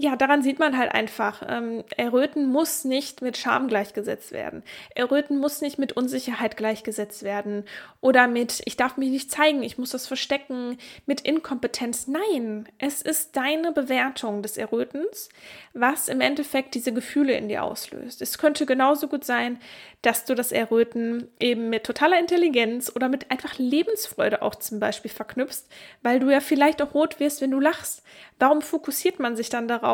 ja, 0.00 0.14
daran 0.14 0.42
sieht 0.42 0.60
man 0.60 0.78
halt 0.78 0.92
einfach, 0.92 1.42
ähm, 1.48 1.82
Erröten 1.96 2.46
muss 2.46 2.84
nicht 2.84 3.20
mit 3.20 3.36
Scham 3.36 3.66
gleichgesetzt 3.66 4.30
werden. 4.30 4.62
Erröten 4.94 5.38
muss 5.38 5.60
nicht 5.60 5.76
mit 5.76 5.92
Unsicherheit 5.92 6.56
gleichgesetzt 6.56 7.24
werden 7.24 7.64
oder 8.00 8.28
mit, 8.28 8.62
ich 8.64 8.76
darf 8.76 8.96
mich 8.96 9.10
nicht 9.10 9.32
zeigen, 9.32 9.64
ich 9.64 9.76
muss 9.76 9.90
das 9.90 10.06
verstecken, 10.06 10.78
mit 11.06 11.22
Inkompetenz. 11.22 12.06
Nein, 12.06 12.68
es 12.78 13.02
ist 13.02 13.36
deine 13.36 13.72
Bewertung 13.72 14.40
des 14.40 14.56
Errötens, 14.56 15.30
was 15.74 16.06
im 16.06 16.20
Endeffekt 16.20 16.76
diese 16.76 16.92
Gefühle 16.92 17.32
in 17.32 17.48
dir 17.48 17.64
auslöst. 17.64 18.22
Es 18.22 18.38
könnte 18.38 18.66
genauso 18.66 19.08
gut 19.08 19.24
sein, 19.24 19.58
dass 20.02 20.24
du 20.24 20.36
das 20.36 20.52
Erröten 20.52 21.28
eben 21.40 21.70
mit 21.70 21.82
totaler 21.82 22.20
Intelligenz 22.20 22.92
oder 22.94 23.08
mit 23.08 23.32
einfach 23.32 23.58
Lebensfreude 23.58 24.42
auch 24.42 24.54
zum 24.54 24.78
Beispiel 24.78 25.10
verknüpfst, 25.10 25.66
weil 26.02 26.20
du 26.20 26.30
ja 26.30 26.38
vielleicht 26.38 26.80
auch 26.82 26.94
rot 26.94 27.18
wirst, 27.18 27.40
wenn 27.40 27.50
du 27.50 27.58
lachst. 27.58 28.04
Warum 28.38 28.62
fokussiert 28.62 29.18
man 29.18 29.34
sich 29.34 29.48
dann 29.48 29.66
darauf, 29.66 29.87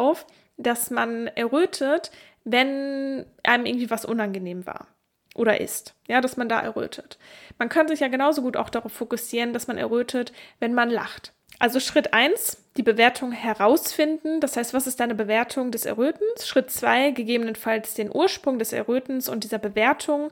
dass 0.57 0.91
man 0.91 1.27
errötet, 1.29 2.11
wenn 2.45 3.27
einem 3.43 3.67
irgendwie 3.67 3.91
was 3.91 4.05
unangenehm 4.05 4.67
war? 4.67 4.89
oder 5.35 5.61
ist. 5.61 5.95
Ja, 6.09 6.21
dass 6.21 6.37
man 6.37 6.49
da 6.49 6.61
errötet. 6.61 7.19
Man 7.59 7.69
könnte 7.69 7.93
sich 7.93 8.01
ja 8.01 8.09
genauso 8.09 8.43
gut 8.43 8.57
auch 8.57 8.71
darauf 8.71 8.93
fokussieren, 8.93 9.53
dass 9.53 9.67
man 9.67 9.79
errötet, 9.79 10.33
wenn 10.61 10.75
man 10.75 10.91
lacht. 10.91 11.33
Also 11.59 11.81
Schritt 11.81 12.13
1, 12.15 12.59
die 12.77 12.83
Bewertung 12.83 13.33
herausfinden. 13.33 14.41
Das 14.41 14.57
heißt, 14.57 14.75
was 14.75 14.87
ist 14.87 15.01
deine 15.01 15.15
Bewertung 15.15 15.71
des 15.71 15.87
Errötens? 15.87 16.47
Schritt 16.47 16.71
2, 16.71 17.13
gegebenenfalls 17.13 17.95
den 17.95 18.15
Ursprung 18.15 18.59
des 18.59 18.73
Errötens 18.73 19.29
und 19.29 19.45
dieser 19.45 19.59
Bewertung 19.59 20.31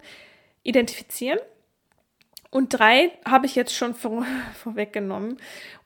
identifizieren. 0.62 1.38
Und 2.52 2.68
drei 2.78 3.10
habe 3.24 3.46
ich 3.46 3.54
jetzt 3.54 3.74
schon 3.74 3.94
vor, 3.94 4.26
vorweggenommen. 4.62 5.38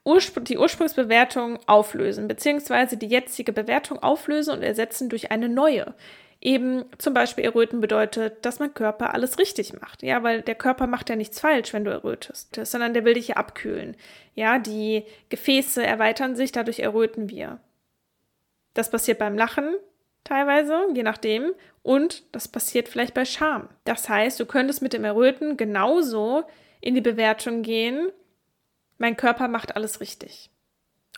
Urspr 0.02 0.40
die 0.40 0.58
Ursprungsbewertung 0.58 1.60
auflösen, 1.66 2.26
beziehungsweise 2.26 2.96
die 2.96 3.06
jetzige 3.06 3.52
Bewertung 3.52 4.02
auflösen 4.02 4.52
und 4.52 4.62
ersetzen 4.62 5.08
durch 5.08 5.30
eine 5.30 5.48
neue. 5.48 5.94
Eben 6.40 6.84
zum 6.98 7.14
Beispiel 7.14 7.44
erröten 7.44 7.80
bedeutet, 7.80 8.44
dass 8.44 8.58
mein 8.58 8.74
Körper 8.74 9.14
alles 9.14 9.38
richtig 9.38 9.80
macht. 9.80 10.02
Ja, 10.02 10.24
weil 10.24 10.42
der 10.42 10.56
Körper 10.56 10.88
macht 10.88 11.08
ja 11.08 11.14
nichts 11.14 11.38
falsch, 11.38 11.72
wenn 11.72 11.84
du 11.84 11.92
errötest, 11.92 12.58
sondern 12.64 12.94
der 12.94 13.04
will 13.04 13.14
dich 13.14 13.28
ja 13.28 13.36
abkühlen. 13.36 13.96
Ja, 14.34 14.58
die 14.58 15.04
Gefäße 15.28 15.86
erweitern 15.86 16.34
sich, 16.34 16.50
dadurch 16.50 16.80
erröten 16.80 17.30
wir. 17.30 17.60
Das 18.74 18.90
passiert 18.90 19.18
beim 19.20 19.38
Lachen 19.38 19.76
teilweise, 20.26 20.86
je 20.94 21.02
nachdem. 21.02 21.52
Und 21.82 22.24
das 22.34 22.48
passiert 22.48 22.88
vielleicht 22.88 23.14
bei 23.14 23.24
Scham. 23.24 23.68
Das 23.84 24.08
heißt, 24.08 24.38
du 24.38 24.46
könntest 24.46 24.82
mit 24.82 24.92
dem 24.92 25.04
Erröten 25.04 25.56
genauso 25.56 26.44
in 26.80 26.94
die 26.94 27.00
Bewertung 27.00 27.62
gehen, 27.62 28.10
mein 28.98 29.16
Körper 29.16 29.48
macht 29.48 29.76
alles 29.76 30.00
richtig. 30.00 30.50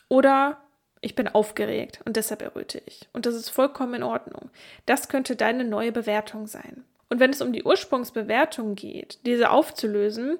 Oder 0.07 0.61
ich 1.01 1.15
bin 1.15 1.27
aufgeregt 1.27 2.01
und 2.05 2.17
deshalb 2.17 2.41
erröte 2.41 2.81
ich. 2.85 3.07
Und 3.13 3.25
das 3.25 3.35
ist 3.35 3.49
vollkommen 3.49 3.95
in 3.95 4.03
Ordnung. 4.03 4.49
Das 4.85 5.07
könnte 5.07 5.35
deine 5.35 5.63
neue 5.63 5.91
Bewertung 5.91 6.47
sein. 6.47 6.83
Und 7.09 7.19
wenn 7.19 7.31
es 7.31 7.41
um 7.41 7.53
die 7.53 7.63
Ursprungsbewertung 7.63 8.75
geht, 8.75 9.19
diese 9.25 9.49
aufzulösen, 9.49 10.37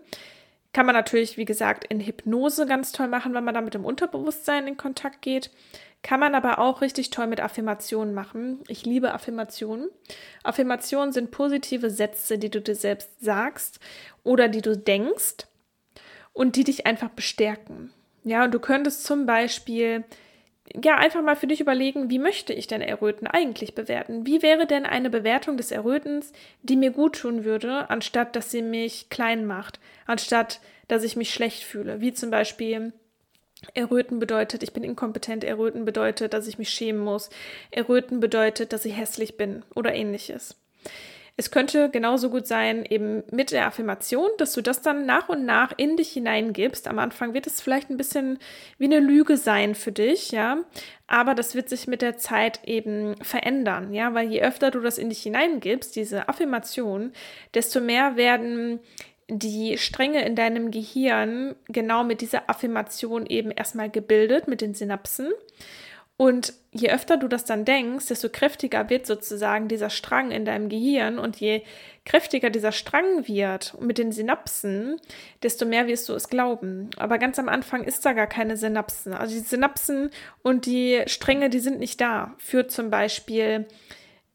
kann 0.73 0.85
man 0.85 0.93
natürlich, 0.95 1.37
wie 1.37 1.45
gesagt, 1.45 1.85
in 1.85 1.99
Hypnose 1.99 2.67
ganz 2.67 2.91
toll 2.91 3.07
machen, 3.07 3.33
wenn 3.33 3.43
man 3.43 3.55
da 3.55 3.61
mit 3.61 3.73
dem 3.73 3.85
Unterbewusstsein 3.85 4.67
in 4.67 4.77
Kontakt 4.77 5.21
geht. 5.21 5.49
Kann 6.01 6.19
man 6.19 6.33
aber 6.33 6.59
auch 6.59 6.81
richtig 6.81 7.09
toll 7.09 7.27
mit 7.27 7.41
Affirmationen 7.41 8.13
machen. 8.13 8.63
Ich 8.67 8.85
liebe 8.85 9.13
Affirmationen. 9.13 9.89
Affirmationen 10.43 11.11
sind 11.11 11.31
positive 11.31 11.89
Sätze, 11.89 12.37
die 12.37 12.49
du 12.49 12.61
dir 12.61 12.75
selbst 12.75 13.19
sagst 13.19 13.79
oder 14.23 14.47
die 14.47 14.61
du 14.61 14.77
denkst 14.77 15.47
und 16.31 16.55
die 16.55 16.63
dich 16.63 16.85
einfach 16.85 17.09
bestärken. 17.09 17.91
Ja, 18.23 18.45
und 18.45 18.53
du 18.53 18.59
könntest 18.59 19.03
zum 19.03 19.25
Beispiel 19.25 20.05
ja, 20.83 20.95
einfach 20.97 21.21
mal 21.21 21.35
für 21.35 21.47
dich 21.47 21.61
überlegen, 21.61 22.09
wie 22.09 22.19
möchte 22.19 22.53
ich 22.53 22.67
denn 22.67 22.81
Erröten 22.81 23.27
eigentlich 23.27 23.75
bewerten? 23.75 24.25
Wie 24.25 24.41
wäre 24.41 24.67
denn 24.67 24.85
eine 24.85 25.09
Bewertung 25.09 25.57
des 25.57 25.71
Errötens, 25.71 26.31
die 26.61 26.75
mir 26.75 26.91
gut 26.91 27.19
tun 27.19 27.43
würde, 27.43 27.89
anstatt 27.89 28.35
dass 28.35 28.51
sie 28.51 28.61
mich 28.61 29.09
klein 29.09 29.45
macht, 29.45 29.79
anstatt 30.05 30.59
dass 30.87 31.03
ich 31.03 31.15
mich 31.15 31.33
schlecht 31.33 31.63
fühle? 31.63 32.01
Wie 32.01 32.13
zum 32.13 32.29
Beispiel, 32.29 32.93
Erröten 33.73 34.19
bedeutet, 34.19 34.63
ich 34.63 34.73
bin 34.73 34.83
inkompetent, 34.83 35.43
Erröten 35.43 35.85
bedeutet, 35.85 36.33
dass 36.33 36.47
ich 36.47 36.57
mich 36.57 36.69
schämen 36.69 37.01
muss, 37.01 37.29
Erröten 37.71 38.19
bedeutet, 38.19 38.73
dass 38.73 38.85
ich 38.85 38.95
hässlich 38.95 39.37
bin 39.37 39.63
oder 39.75 39.93
ähnliches. 39.93 40.55
Es 41.39 41.51
könnte 41.51 41.89
genauso 41.89 42.29
gut 42.29 42.47
sein, 42.47 42.83
eben 42.83 43.23
mit 43.31 43.51
der 43.51 43.65
Affirmation, 43.65 44.29
dass 44.37 44.51
du 44.51 44.61
das 44.61 44.81
dann 44.81 45.05
nach 45.05 45.29
und 45.29 45.45
nach 45.45 45.71
in 45.77 45.95
dich 45.95 46.11
hineingibst. 46.11 46.85
Am 46.85 46.99
Anfang 46.99 47.33
wird 47.33 47.47
es 47.47 47.61
vielleicht 47.61 47.89
ein 47.89 47.95
bisschen 47.95 48.39
wie 48.77 48.83
eine 48.83 48.99
Lüge 48.99 49.37
sein 49.37 49.73
für 49.73 49.93
dich, 49.93 50.31
ja. 50.31 50.57
Aber 51.07 51.35
das 51.35 51.55
wird 51.55 51.69
sich 51.69 51.87
mit 51.87 52.01
der 52.01 52.17
Zeit 52.17 52.59
eben 52.65 53.15
verändern, 53.23 53.93
ja, 53.93 54.13
weil 54.13 54.29
je 54.29 54.41
öfter 54.41 54.69
du 54.69 54.81
das 54.81 54.97
in 54.97 55.07
dich 55.07 55.23
hineingibst, 55.23 55.95
diese 55.95 56.27
Affirmation, 56.27 57.13
desto 57.53 57.79
mehr 57.79 58.17
werden 58.17 58.81
die 59.29 59.77
Stränge 59.77 60.25
in 60.25 60.35
deinem 60.35 60.71
Gehirn 60.71 61.55
genau 61.67 62.03
mit 62.03 62.21
dieser 62.21 62.49
Affirmation 62.49 63.25
eben 63.25 63.51
erstmal 63.51 63.89
gebildet, 63.89 64.47
mit 64.47 64.61
den 64.61 64.73
Synapsen. 64.73 65.31
Und 66.17 66.53
je 66.71 66.89
öfter 66.89 67.15
du 67.15 67.29
das 67.29 67.45
dann 67.45 67.63
denkst, 67.63 68.07
desto 68.07 68.27
kräftiger 68.27 68.89
wird 68.89 69.05
sozusagen 69.05 69.69
dieser 69.69 69.89
Strang 69.89 70.31
in 70.31 70.43
deinem 70.43 70.67
Gehirn. 70.67 71.17
Und 71.17 71.37
je 71.37 71.61
kräftiger 72.05 72.49
dieser 72.49 72.73
Strang 72.73 73.25
wird 73.25 73.79
mit 73.79 73.97
den 73.97 74.11
Synapsen, 74.11 74.99
desto 75.43 75.65
mehr 75.65 75.87
wirst 75.87 76.09
du 76.09 76.13
es 76.13 76.27
glauben. 76.27 76.89
Aber 76.97 77.19
ganz 77.19 77.39
am 77.39 77.47
Anfang 77.47 77.85
ist 77.85 78.05
da 78.05 78.11
gar 78.11 78.27
keine 78.27 78.57
Synapsen. 78.57 79.13
Also 79.13 79.33
die 79.33 79.47
Synapsen 79.47 80.09
und 80.41 80.65
die 80.65 81.03
Stränge, 81.05 81.49
die 81.49 81.59
sind 81.59 81.79
nicht 81.79 82.01
da. 82.01 82.35
Für 82.37 82.67
zum 82.67 82.89
Beispiel 82.89 83.65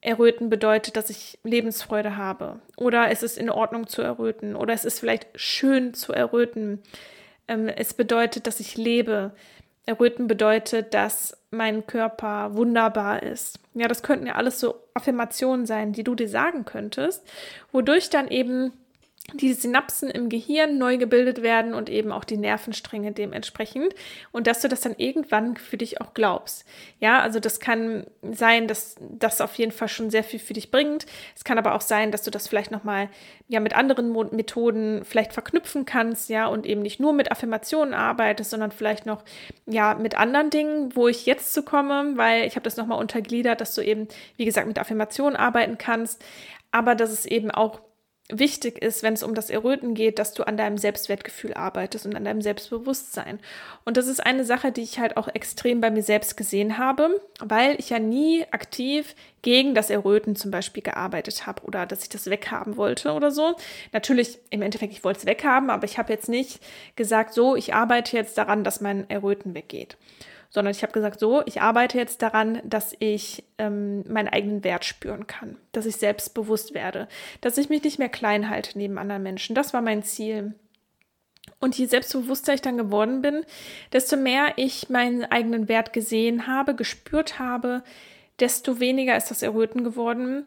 Erröten 0.04 0.50
bedeutet, 0.50 0.96
dass 0.96 1.08
ich 1.08 1.38
Lebensfreude 1.44 2.16
habe. 2.16 2.60
Oder 2.76 3.10
es 3.10 3.22
ist 3.22 3.38
in 3.38 3.48
Ordnung 3.48 3.86
zu 3.86 4.02
erröten. 4.02 4.54
Oder 4.54 4.74
es 4.74 4.84
ist 4.84 5.00
vielleicht 5.00 5.28
schön 5.34 5.94
zu 5.94 6.12
erröten. 6.12 6.82
Ähm, 7.48 7.68
es 7.68 7.94
bedeutet, 7.94 8.46
dass 8.46 8.60
ich 8.60 8.76
lebe. 8.76 9.32
Erröten 9.86 10.26
bedeutet, 10.26 10.92
dass 10.92 11.38
mein 11.50 11.86
Körper 11.86 12.54
wunderbar 12.54 13.22
ist. 13.22 13.58
Ja, 13.72 13.88
das 13.88 14.02
könnten 14.02 14.26
ja 14.26 14.34
alles 14.34 14.60
so 14.60 14.74
Affirmationen 14.92 15.64
sein, 15.64 15.92
die 15.92 16.04
du 16.04 16.14
dir 16.14 16.28
sagen 16.28 16.66
könntest, 16.66 17.26
wodurch 17.72 18.10
dann 18.10 18.28
eben 18.28 18.72
die 19.32 19.54
Synapsen 19.54 20.10
im 20.10 20.28
Gehirn 20.28 20.76
neu 20.76 20.98
gebildet 20.98 21.40
werden 21.42 21.72
und 21.72 21.88
eben 21.88 22.12
auch 22.12 22.24
die 22.24 22.36
Nervenstränge 22.36 23.12
dementsprechend 23.12 23.94
und 24.32 24.46
dass 24.46 24.60
du 24.60 24.68
das 24.68 24.82
dann 24.82 24.94
irgendwann 24.98 25.56
für 25.56 25.78
dich 25.78 26.02
auch 26.02 26.12
glaubst. 26.12 26.66
Ja, 27.00 27.20
also 27.20 27.40
das 27.40 27.58
kann 27.58 28.06
sein, 28.22 28.68
dass 28.68 28.96
das 29.00 29.40
auf 29.40 29.54
jeden 29.54 29.72
Fall 29.72 29.88
schon 29.88 30.10
sehr 30.10 30.24
viel 30.24 30.38
für 30.38 30.52
dich 30.52 30.70
bringt. 30.70 31.06
Es 31.34 31.42
kann 31.42 31.56
aber 31.56 31.74
auch 31.74 31.80
sein, 31.80 32.12
dass 32.12 32.22
du 32.22 32.30
das 32.30 32.48
vielleicht 32.48 32.70
noch 32.70 32.84
mal 32.84 33.08
ja 33.48 33.60
mit 33.60 33.74
anderen 33.74 34.12
Methoden 34.32 35.04
vielleicht 35.04 35.32
verknüpfen 35.32 35.86
kannst, 35.86 36.28
ja, 36.28 36.46
und 36.46 36.66
eben 36.66 36.82
nicht 36.82 37.00
nur 37.00 37.14
mit 37.14 37.32
Affirmationen 37.32 37.94
arbeitest, 37.94 38.50
sondern 38.50 38.72
vielleicht 38.72 39.06
noch 39.06 39.24
ja 39.66 39.94
mit 39.94 40.18
anderen 40.18 40.50
Dingen, 40.50 40.94
wo 40.94 41.08
ich 41.08 41.24
jetzt 41.24 41.54
zu 41.54 41.62
komme, 41.62 42.12
weil 42.16 42.46
ich 42.46 42.56
habe 42.56 42.64
das 42.64 42.76
noch 42.76 42.86
mal 42.86 42.96
untergliedert, 42.96 43.62
dass 43.62 43.74
du 43.74 43.80
eben 43.80 44.06
wie 44.36 44.44
gesagt 44.44 44.68
mit 44.68 44.78
Affirmationen 44.78 45.36
arbeiten 45.36 45.78
kannst, 45.78 46.22
aber 46.72 46.94
dass 46.94 47.10
es 47.10 47.24
eben 47.24 47.50
auch 47.50 47.80
wichtig 48.30 48.82
ist, 48.82 49.02
wenn 49.02 49.12
es 49.12 49.22
um 49.22 49.34
das 49.34 49.50
Erröten 49.50 49.94
geht, 49.94 50.18
dass 50.18 50.32
du 50.32 50.44
an 50.44 50.56
deinem 50.56 50.78
Selbstwertgefühl 50.78 51.52
arbeitest 51.52 52.06
und 52.06 52.16
an 52.16 52.24
deinem 52.24 52.40
Selbstbewusstsein. 52.40 53.38
Und 53.84 53.98
das 53.98 54.06
ist 54.06 54.24
eine 54.24 54.44
Sache, 54.44 54.72
die 54.72 54.82
ich 54.82 54.98
halt 54.98 55.18
auch 55.18 55.28
extrem 55.28 55.80
bei 55.82 55.90
mir 55.90 56.02
selbst 56.02 56.36
gesehen 56.36 56.78
habe, 56.78 57.20
weil 57.40 57.78
ich 57.78 57.90
ja 57.90 57.98
nie 57.98 58.46
aktiv 58.50 59.14
gegen 59.42 59.74
das 59.74 59.90
Erröten 59.90 60.36
zum 60.36 60.50
Beispiel 60.50 60.82
gearbeitet 60.82 61.46
habe 61.46 61.62
oder 61.64 61.84
dass 61.84 62.02
ich 62.02 62.08
das 62.08 62.30
weghaben 62.30 62.78
wollte 62.78 63.12
oder 63.12 63.30
so. 63.30 63.56
Natürlich, 63.92 64.38
im 64.48 64.62
Endeffekt, 64.62 64.94
ich 64.94 65.04
wollte 65.04 65.20
es 65.20 65.26
weghaben, 65.26 65.68
aber 65.68 65.84
ich 65.84 65.98
habe 65.98 66.12
jetzt 66.12 66.30
nicht 66.30 66.60
gesagt, 66.96 67.34
so, 67.34 67.56
ich 67.56 67.74
arbeite 67.74 68.16
jetzt 68.16 68.38
daran, 68.38 68.64
dass 68.64 68.80
mein 68.80 69.08
Erröten 69.10 69.54
weggeht 69.54 69.98
sondern 70.54 70.70
ich 70.70 70.82
habe 70.82 70.92
gesagt, 70.92 71.18
so, 71.18 71.42
ich 71.46 71.60
arbeite 71.60 71.98
jetzt 71.98 72.22
daran, 72.22 72.60
dass 72.62 72.94
ich 73.00 73.42
ähm, 73.58 74.04
meinen 74.08 74.28
eigenen 74.28 74.62
Wert 74.62 74.84
spüren 74.84 75.26
kann, 75.26 75.56
dass 75.72 75.84
ich 75.84 75.96
selbstbewusst 75.96 76.74
werde, 76.74 77.08
dass 77.40 77.58
ich 77.58 77.70
mich 77.70 77.82
nicht 77.82 77.98
mehr 77.98 78.08
klein 78.08 78.48
halte 78.48 78.78
neben 78.78 78.96
anderen 78.96 79.24
Menschen. 79.24 79.56
Das 79.56 79.74
war 79.74 79.82
mein 79.82 80.04
Ziel. 80.04 80.54
Und 81.58 81.76
je 81.76 81.86
selbstbewusster 81.86 82.54
ich 82.54 82.62
dann 82.62 82.76
geworden 82.76 83.20
bin, 83.20 83.44
desto 83.92 84.16
mehr 84.16 84.52
ich 84.54 84.88
meinen 84.90 85.24
eigenen 85.24 85.68
Wert 85.68 85.92
gesehen 85.92 86.46
habe, 86.46 86.76
gespürt 86.76 87.40
habe, 87.40 87.82
desto 88.38 88.78
weniger 88.78 89.16
ist 89.16 89.32
das 89.32 89.42
Erröten 89.42 89.82
geworden 89.82 90.46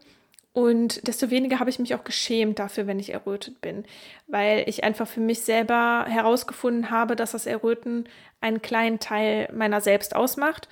und 0.52 1.06
desto 1.06 1.30
weniger 1.30 1.60
habe 1.60 1.70
ich 1.70 1.78
mich 1.78 1.94
auch 1.94 2.04
geschämt 2.04 2.58
dafür, 2.58 2.86
wenn 2.86 2.98
ich 2.98 3.12
errötet 3.12 3.60
bin, 3.60 3.84
weil 4.26 4.64
ich 4.66 4.82
einfach 4.82 5.06
für 5.06 5.20
mich 5.20 5.42
selber 5.42 6.06
herausgefunden 6.08 6.90
habe, 6.90 7.16
dass 7.16 7.32
das 7.32 7.46
Erröten 7.46 8.08
einen 8.40 8.62
kleinen 8.62 8.98
Teil 8.98 9.48
meiner 9.52 9.80
selbst 9.80 10.16
ausmacht 10.16 10.68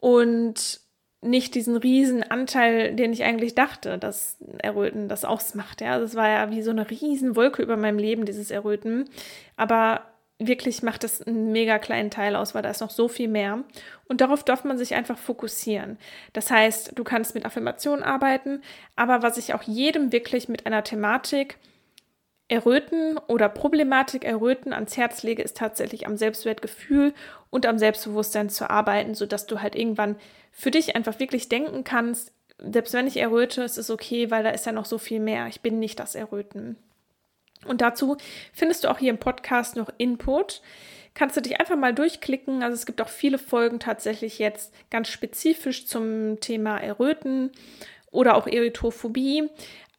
und 0.00 0.80
nicht 1.22 1.54
diesen 1.54 1.76
riesen 1.76 2.24
Anteil, 2.24 2.96
den 2.96 3.12
ich 3.12 3.22
eigentlich 3.22 3.54
dachte, 3.54 3.96
dass 3.96 4.38
Erröten 4.58 5.08
das 5.08 5.24
ausmacht. 5.24 5.80
Ja, 5.80 6.00
das 6.00 6.16
war 6.16 6.28
ja 6.28 6.50
wie 6.50 6.62
so 6.62 6.72
eine 6.72 6.90
riesen 6.90 7.36
Wolke 7.36 7.62
über 7.62 7.76
meinem 7.76 7.98
Leben, 7.98 8.24
dieses 8.24 8.50
Erröten. 8.50 9.08
Aber 9.56 10.11
wirklich 10.46 10.82
macht 10.82 11.04
es 11.04 11.22
einen 11.22 11.52
mega 11.52 11.78
kleinen 11.78 12.10
Teil 12.10 12.36
aus, 12.36 12.54
weil 12.54 12.62
da 12.62 12.70
ist 12.70 12.80
noch 12.80 12.90
so 12.90 13.08
viel 13.08 13.28
mehr. 13.28 13.64
Und 14.06 14.20
darauf 14.20 14.44
darf 14.44 14.64
man 14.64 14.78
sich 14.78 14.94
einfach 14.94 15.18
fokussieren. 15.18 15.98
Das 16.32 16.50
heißt, 16.50 16.92
du 16.98 17.04
kannst 17.04 17.34
mit 17.34 17.44
Affirmationen 17.44 18.04
arbeiten, 18.04 18.62
aber 18.96 19.22
was 19.22 19.38
ich 19.38 19.54
auch 19.54 19.62
jedem 19.62 20.12
wirklich 20.12 20.48
mit 20.48 20.66
einer 20.66 20.84
Thematik 20.84 21.58
Erröten 22.48 23.16
oder 23.28 23.48
Problematik 23.48 24.24
Erröten 24.24 24.74
ans 24.74 24.96
Herz 24.96 25.22
lege, 25.22 25.42
ist 25.42 25.56
tatsächlich 25.56 26.06
am 26.06 26.18
Selbstwertgefühl 26.18 27.14
und 27.48 27.64
am 27.64 27.78
Selbstbewusstsein 27.78 28.50
zu 28.50 28.68
arbeiten, 28.68 29.14
sodass 29.14 29.46
du 29.46 29.62
halt 29.62 29.74
irgendwann 29.74 30.16
für 30.50 30.70
dich 30.70 30.94
einfach 30.94 31.18
wirklich 31.18 31.48
denken 31.48 31.82
kannst, 31.82 32.32
selbst 32.58 32.92
wenn 32.94 33.06
ich 33.06 33.16
erröte, 33.16 33.62
ist 33.62 33.78
es 33.78 33.90
okay, 33.90 34.30
weil 34.30 34.44
da 34.44 34.50
ist 34.50 34.66
ja 34.66 34.72
noch 34.72 34.84
so 34.84 34.98
viel 34.98 35.20
mehr. 35.20 35.46
Ich 35.48 35.62
bin 35.62 35.78
nicht 35.78 35.98
das 35.98 36.14
Erröten. 36.14 36.76
Und 37.66 37.80
dazu 37.80 38.16
findest 38.52 38.84
du 38.84 38.88
auch 38.88 38.98
hier 38.98 39.10
im 39.10 39.18
Podcast 39.18 39.76
noch 39.76 39.90
Input. 39.98 40.62
Kannst 41.14 41.36
du 41.36 41.40
dich 41.40 41.60
einfach 41.60 41.76
mal 41.76 41.94
durchklicken. 41.94 42.62
Also 42.62 42.74
es 42.74 42.86
gibt 42.86 43.00
auch 43.00 43.08
viele 43.08 43.38
Folgen 43.38 43.80
tatsächlich 43.80 44.38
jetzt 44.38 44.72
ganz 44.90 45.08
spezifisch 45.08 45.86
zum 45.86 46.40
Thema 46.40 46.78
Erröten 46.78 47.50
oder 48.10 48.36
auch 48.36 48.46
Erythrophobie. 48.46 49.48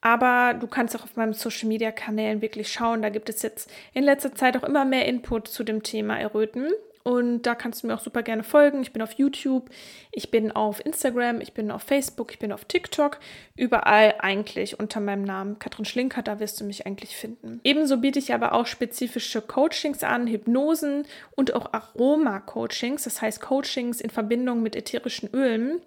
Aber 0.01 0.53
du 0.53 0.67
kannst 0.67 0.95
auch 0.95 1.03
auf 1.03 1.15
meinen 1.15 1.33
Social 1.33 1.69
Media 1.69 1.91
Kanälen 1.91 2.41
wirklich 2.41 2.71
schauen. 2.71 3.01
Da 3.01 3.09
gibt 3.09 3.29
es 3.29 3.41
jetzt 3.41 3.71
in 3.93 4.03
letzter 4.03 4.35
Zeit 4.35 4.57
auch 4.57 4.63
immer 4.63 4.83
mehr 4.83 5.05
Input 5.05 5.47
zu 5.47 5.63
dem 5.63 5.81
Thema 5.81 6.19
Erröten. 6.19 6.67
Und 7.03 7.41
da 7.43 7.53
kannst 7.53 7.83
du 7.83 7.87
mir 7.87 7.95
auch 7.95 7.99
super 7.99 8.23
gerne 8.23 8.43
folgen. 8.43 8.81
Ich 8.81 8.93
bin 8.93 9.01
auf 9.01 9.13
YouTube, 9.13 9.69
ich 10.11 10.31
bin 10.31 10.53
auf 10.53 10.83
Instagram, 10.85 11.41
ich 11.41 11.53
bin 11.53 11.69
auf 11.69 11.83
Facebook, 11.83 12.31
ich 12.31 12.39
bin 12.39 12.53
auf 12.53 12.63
TikTok. 12.63 13.19
Überall 13.57 14.15
eigentlich 14.19 14.79
unter 14.79 15.01
meinem 15.01 15.23
Namen 15.23 15.59
Katrin 15.59 15.83
Schlinker, 15.83 16.21
da 16.21 16.39
wirst 16.39 16.61
du 16.61 16.63
mich 16.63 16.85
eigentlich 16.85 17.17
finden. 17.17 17.59
Ebenso 17.65 17.97
biete 17.97 18.19
ich 18.19 18.33
aber 18.33 18.53
auch 18.53 18.67
spezifische 18.67 19.41
Coachings 19.41 20.03
an, 20.03 20.27
Hypnosen 20.27 21.05
und 21.35 21.53
auch 21.53 21.73
Aroma-Coachings, 21.73 23.03
das 23.03 23.21
heißt 23.21 23.41
Coachings 23.41 23.99
in 23.99 24.09
Verbindung 24.09 24.63
mit 24.63 24.75
ätherischen 24.75 25.29
Ölen, 25.33 25.81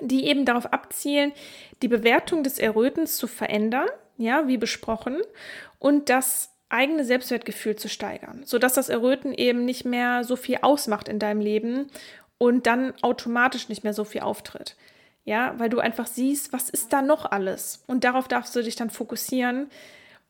die 0.00 0.26
eben 0.26 0.46
darauf 0.46 0.72
abzielen, 0.72 1.32
die 1.82 1.88
Bewertung 1.88 2.42
des 2.42 2.58
Errötens 2.58 3.18
zu 3.18 3.26
verändern, 3.26 3.88
ja, 4.16 4.48
wie 4.48 4.56
besprochen, 4.56 5.20
und 5.78 6.08
das 6.08 6.54
eigene 6.68 7.04
Selbstwertgefühl 7.04 7.76
zu 7.76 7.88
steigern, 7.88 8.42
sodass 8.44 8.74
das 8.74 8.88
Erröten 8.88 9.32
eben 9.32 9.64
nicht 9.64 9.84
mehr 9.84 10.24
so 10.24 10.36
viel 10.36 10.58
ausmacht 10.62 11.08
in 11.08 11.18
deinem 11.18 11.40
Leben 11.40 11.86
und 12.36 12.66
dann 12.66 12.94
automatisch 13.02 13.68
nicht 13.68 13.84
mehr 13.84 13.94
so 13.94 14.04
viel 14.04 14.20
auftritt. 14.20 14.76
Ja, 15.24 15.54
weil 15.58 15.68
du 15.68 15.78
einfach 15.78 16.06
siehst, 16.06 16.52
was 16.52 16.70
ist 16.70 16.92
da 16.92 17.02
noch 17.02 17.30
alles? 17.30 17.84
Und 17.86 18.04
darauf 18.04 18.28
darfst 18.28 18.56
du 18.56 18.62
dich 18.62 18.76
dann 18.76 18.88
fokussieren 18.88 19.68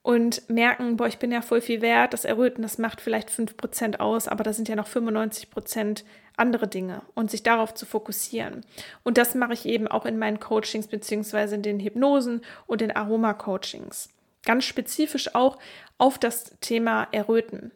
und 0.02 0.48
merken, 0.48 0.96
boah, 0.96 1.06
ich 1.06 1.18
bin 1.18 1.30
ja 1.30 1.40
voll 1.40 1.60
viel 1.60 1.82
wert. 1.82 2.12
Das 2.12 2.24
Erröten, 2.24 2.62
das 2.62 2.78
macht 2.78 3.00
vielleicht 3.00 3.30
5% 3.30 3.98
aus, 4.00 4.26
aber 4.26 4.42
da 4.42 4.52
sind 4.52 4.68
ja 4.68 4.74
noch 4.74 4.88
95% 4.88 6.02
andere 6.36 6.66
Dinge 6.66 7.02
und 7.14 7.30
sich 7.30 7.42
darauf 7.42 7.74
zu 7.74 7.86
fokussieren. 7.86 8.64
Und 9.04 9.18
das 9.18 9.34
mache 9.34 9.52
ich 9.52 9.66
eben 9.66 9.86
auch 9.86 10.06
in 10.06 10.18
meinen 10.18 10.40
Coachings 10.40 10.88
beziehungsweise 10.88 11.56
in 11.56 11.62
den 11.62 11.78
Hypnosen 11.78 12.42
und 12.66 12.80
den 12.80 12.94
Aroma-Coachings 12.94 14.08
ganz 14.48 14.64
spezifisch 14.64 15.34
auch 15.34 15.58
auf 15.98 16.18
das 16.18 16.56
Thema 16.60 17.06
Erröten. 17.12 17.70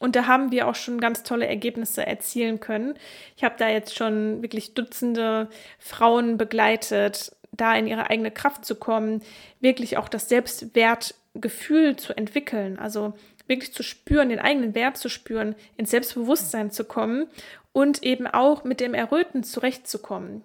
Und 0.00 0.16
da 0.16 0.26
haben 0.26 0.50
wir 0.50 0.66
auch 0.66 0.74
schon 0.74 1.00
ganz 1.00 1.22
tolle 1.22 1.46
Ergebnisse 1.46 2.06
erzielen 2.06 2.60
können. 2.60 2.94
Ich 3.36 3.44
habe 3.44 3.56
da 3.58 3.68
jetzt 3.68 3.94
schon 3.94 4.40
wirklich 4.40 4.72
Dutzende 4.72 5.50
Frauen 5.78 6.38
begleitet, 6.38 7.36
da 7.52 7.74
in 7.74 7.86
ihre 7.86 8.08
eigene 8.08 8.30
Kraft 8.30 8.64
zu 8.64 8.76
kommen, 8.76 9.20
wirklich 9.60 9.98
auch 9.98 10.08
das 10.08 10.30
Selbstwertgefühl 10.30 11.96
zu 11.96 12.16
entwickeln, 12.16 12.78
also 12.78 13.12
wirklich 13.46 13.74
zu 13.74 13.82
spüren, 13.82 14.30
den 14.30 14.40
eigenen 14.40 14.74
Wert 14.74 14.96
zu 14.96 15.10
spüren, 15.10 15.56
ins 15.76 15.90
Selbstbewusstsein 15.90 16.70
zu 16.70 16.84
kommen 16.84 17.26
und 17.72 18.02
eben 18.02 18.26
auch 18.26 18.64
mit 18.64 18.80
dem 18.80 18.94
Erröten 18.94 19.44
zurechtzukommen. 19.44 20.42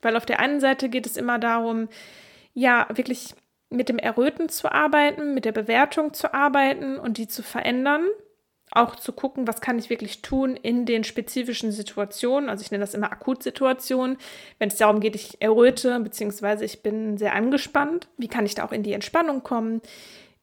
Weil 0.00 0.16
auf 0.16 0.24
der 0.24 0.40
einen 0.40 0.60
Seite 0.60 0.88
geht 0.88 1.04
es 1.04 1.18
immer 1.18 1.38
darum, 1.38 1.88
ja, 2.54 2.86
wirklich 2.94 3.34
mit 3.70 3.88
dem 3.88 3.98
Erröten 3.98 4.48
zu 4.48 4.70
arbeiten, 4.70 5.34
mit 5.34 5.44
der 5.44 5.52
Bewertung 5.52 6.12
zu 6.14 6.32
arbeiten 6.32 6.98
und 6.98 7.18
die 7.18 7.28
zu 7.28 7.42
verändern. 7.42 8.06
Auch 8.70 8.96
zu 8.96 9.12
gucken, 9.12 9.46
was 9.46 9.60
kann 9.60 9.78
ich 9.78 9.90
wirklich 9.90 10.22
tun 10.22 10.56
in 10.56 10.86
den 10.86 11.04
spezifischen 11.04 11.70
Situationen. 11.70 12.48
Also 12.48 12.62
ich 12.62 12.70
nenne 12.70 12.82
das 12.82 12.94
immer 12.94 13.12
Akutsituationen. 13.12 14.16
Wenn 14.58 14.68
es 14.68 14.76
darum 14.76 15.00
geht, 15.00 15.14
ich 15.14 15.40
erröte, 15.40 16.00
beziehungsweise 16.00 16.64
ich 16.64 16.82
bin 16.82 17.16
sehr 17.18 17.34
angespannt. 17.34 18.08
Wie 18.16 18.28
kann 18.28 18.46
ich 18.46 18.54
da 18.54 18.64
auch 18.64 18.72
in 18.72 18.82
die 18.82 18.94
Entspannung 18.94 19.42
kommen? 19.42 19.80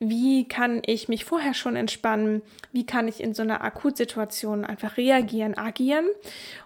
Wie 0.04 0.48
kann 0.48 0.82
ich 0.84 1.10
mich 1.10 1.26
vorher 1.26 1.54
schon 1.54 1.76
entspannen, 1.76 2.42
wie 2.72 2.88
kann 2.88 3.08
ich 3.08 3.22
in 3.22 3.36
so 3.36 3.44
einer 3.44 3.64
Akutsituation 3.64 4.66
einfach 4.66 4.98
reagieren, 4.98 5.56
agieren. 5.56 6.08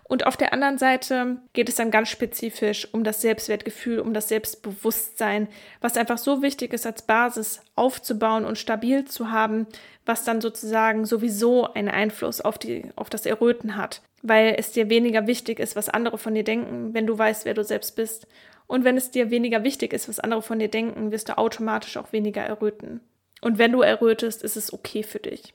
Und 0.04 0.26
auf 0.26 0.38
der 0.38 0.54
anderen 0.54 0.78
Seite 0.78 1.38
geht 1.52 1.68
es 1.68 1.76
dann 1.76 1.92
ganz 1.92 2.08
spezifisch 2.08 2.88
um 2.94 3.04
das 3.04 3.20
Selbstwertgefühl, 3.22 4.00
um 4.00 4.14
das 4.14 4.30
Selbstbewusstsein, 4.30 5.50
was 5.82 5.98
einfach 5.98 6.18
so 6.18 6.42
wichtig 6.42 6.72
ist 6.72 6.86
als 6.86 7.02
Basis 7.02 7.60
aufzubauen 7.76 8.46
und 8.46 8.58
stabil 8.58 9.04
zu 9.04 9.32
haben, 9.32 9.68
was 10.06 10.24
dann 10.24 10.40
sozusagen 10.40 11.04
sowieso 11.04 11.74
einen 11.74 11.90
Einfluss 11.90 12.40
auf, 12.40 12.58
die, 12.58 12.86
auf 12.96 13.10
das 13.10 13.26
Erröten 13.26 13.76
hat, 13.76 14.02
weil 14.22 14.56
es 14.58 14.72
dir 14.72 14.90
weniger 14.90 15.28
wichtig 15.28 15.60
ist, 15.60 15.76
was 15.76 15.90
andere 15.90 16.18
von 16.18 16.36
dir 16.36 16.46
denken, 16.46 16.94
wenn 16.94 17.06
du 17.06 17.18
weißt, 17.18 17.44
wer 17.44 17.54
du 17.54 17.66
selbst 17.66 17.98
bist. 17.98 18.28
Und 18.66 18.86
wenn 18.86 18.96
es 18.96 19.12
dir 19.12 19.30
weniger 19.30 19.66
wichtig 19.66 19.92
ist, 19.92 20.08
was 20.08 20.22
andere 20.22 20.42
von 20.42 20.58
dir 20.58 20.70
denken, 20.70 21.12
wirst 21.12 21.28
du 21.28 21.38
automatisch 21.38 21.98
auch 21.98 22.14
weniger 22.14 22.42
erröten. 22.42 23.02
Und 23.46 23.60
wenn 23.60 23.72
du 23.72 23.82
errötest, 23.82 24.42
ist 24.42 24.58
es 24.58 24.74
okay 24.74 25.04
für 25.04 25.20
dich. 25.20 25.54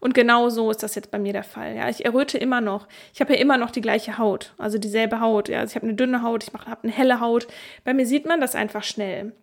Und 0.00 0.12
genau 0.12 0.48
so 0.48 0.72
ist 0.72 0.82
das 0.82 0.96
jetzt 0.96 1.12
bei 1.12 1.20
mir 1.20 1.32
der 1.32 1.44
Fall. 1.44 1.76
Ja, 1.76 1.88
ich 1.88 2.04
erröte 2.04 2.36
immer 2.36 2.60
noch. 2.60 2.88
Ich 3.14 3.20
habe 3.20 3.32
ja 3.32 3.38
immer 3.38 3.56
noch 3.56 3.70
die 3.70 3.80
gleiche 3.80 4.18
Haut, 4.18 4.54
also 4.58 4.76
dieselbe 4.76 5.20
Haut. 5.20 5.48
Ja, 5.48 5.60
also 5.60 5.70
ich 5.70 5.76
habe 5.76 5.86
eine 5.86 5.94
dünne 5.94 6.22
Haut, 6.24 6.42
ich 6.42 6.52
habe 6.52 6.82
eine 6.82 6.90
helle 6.90 7.20
Haut. 7.20 7.46
Bei 7.84 7.94
mir 7.94 8.06
sieht 8.06 8.26
man 8.26 8.40
das 8.40 8.56
einfach 8.56 8.82
schnell. 8.82 9.34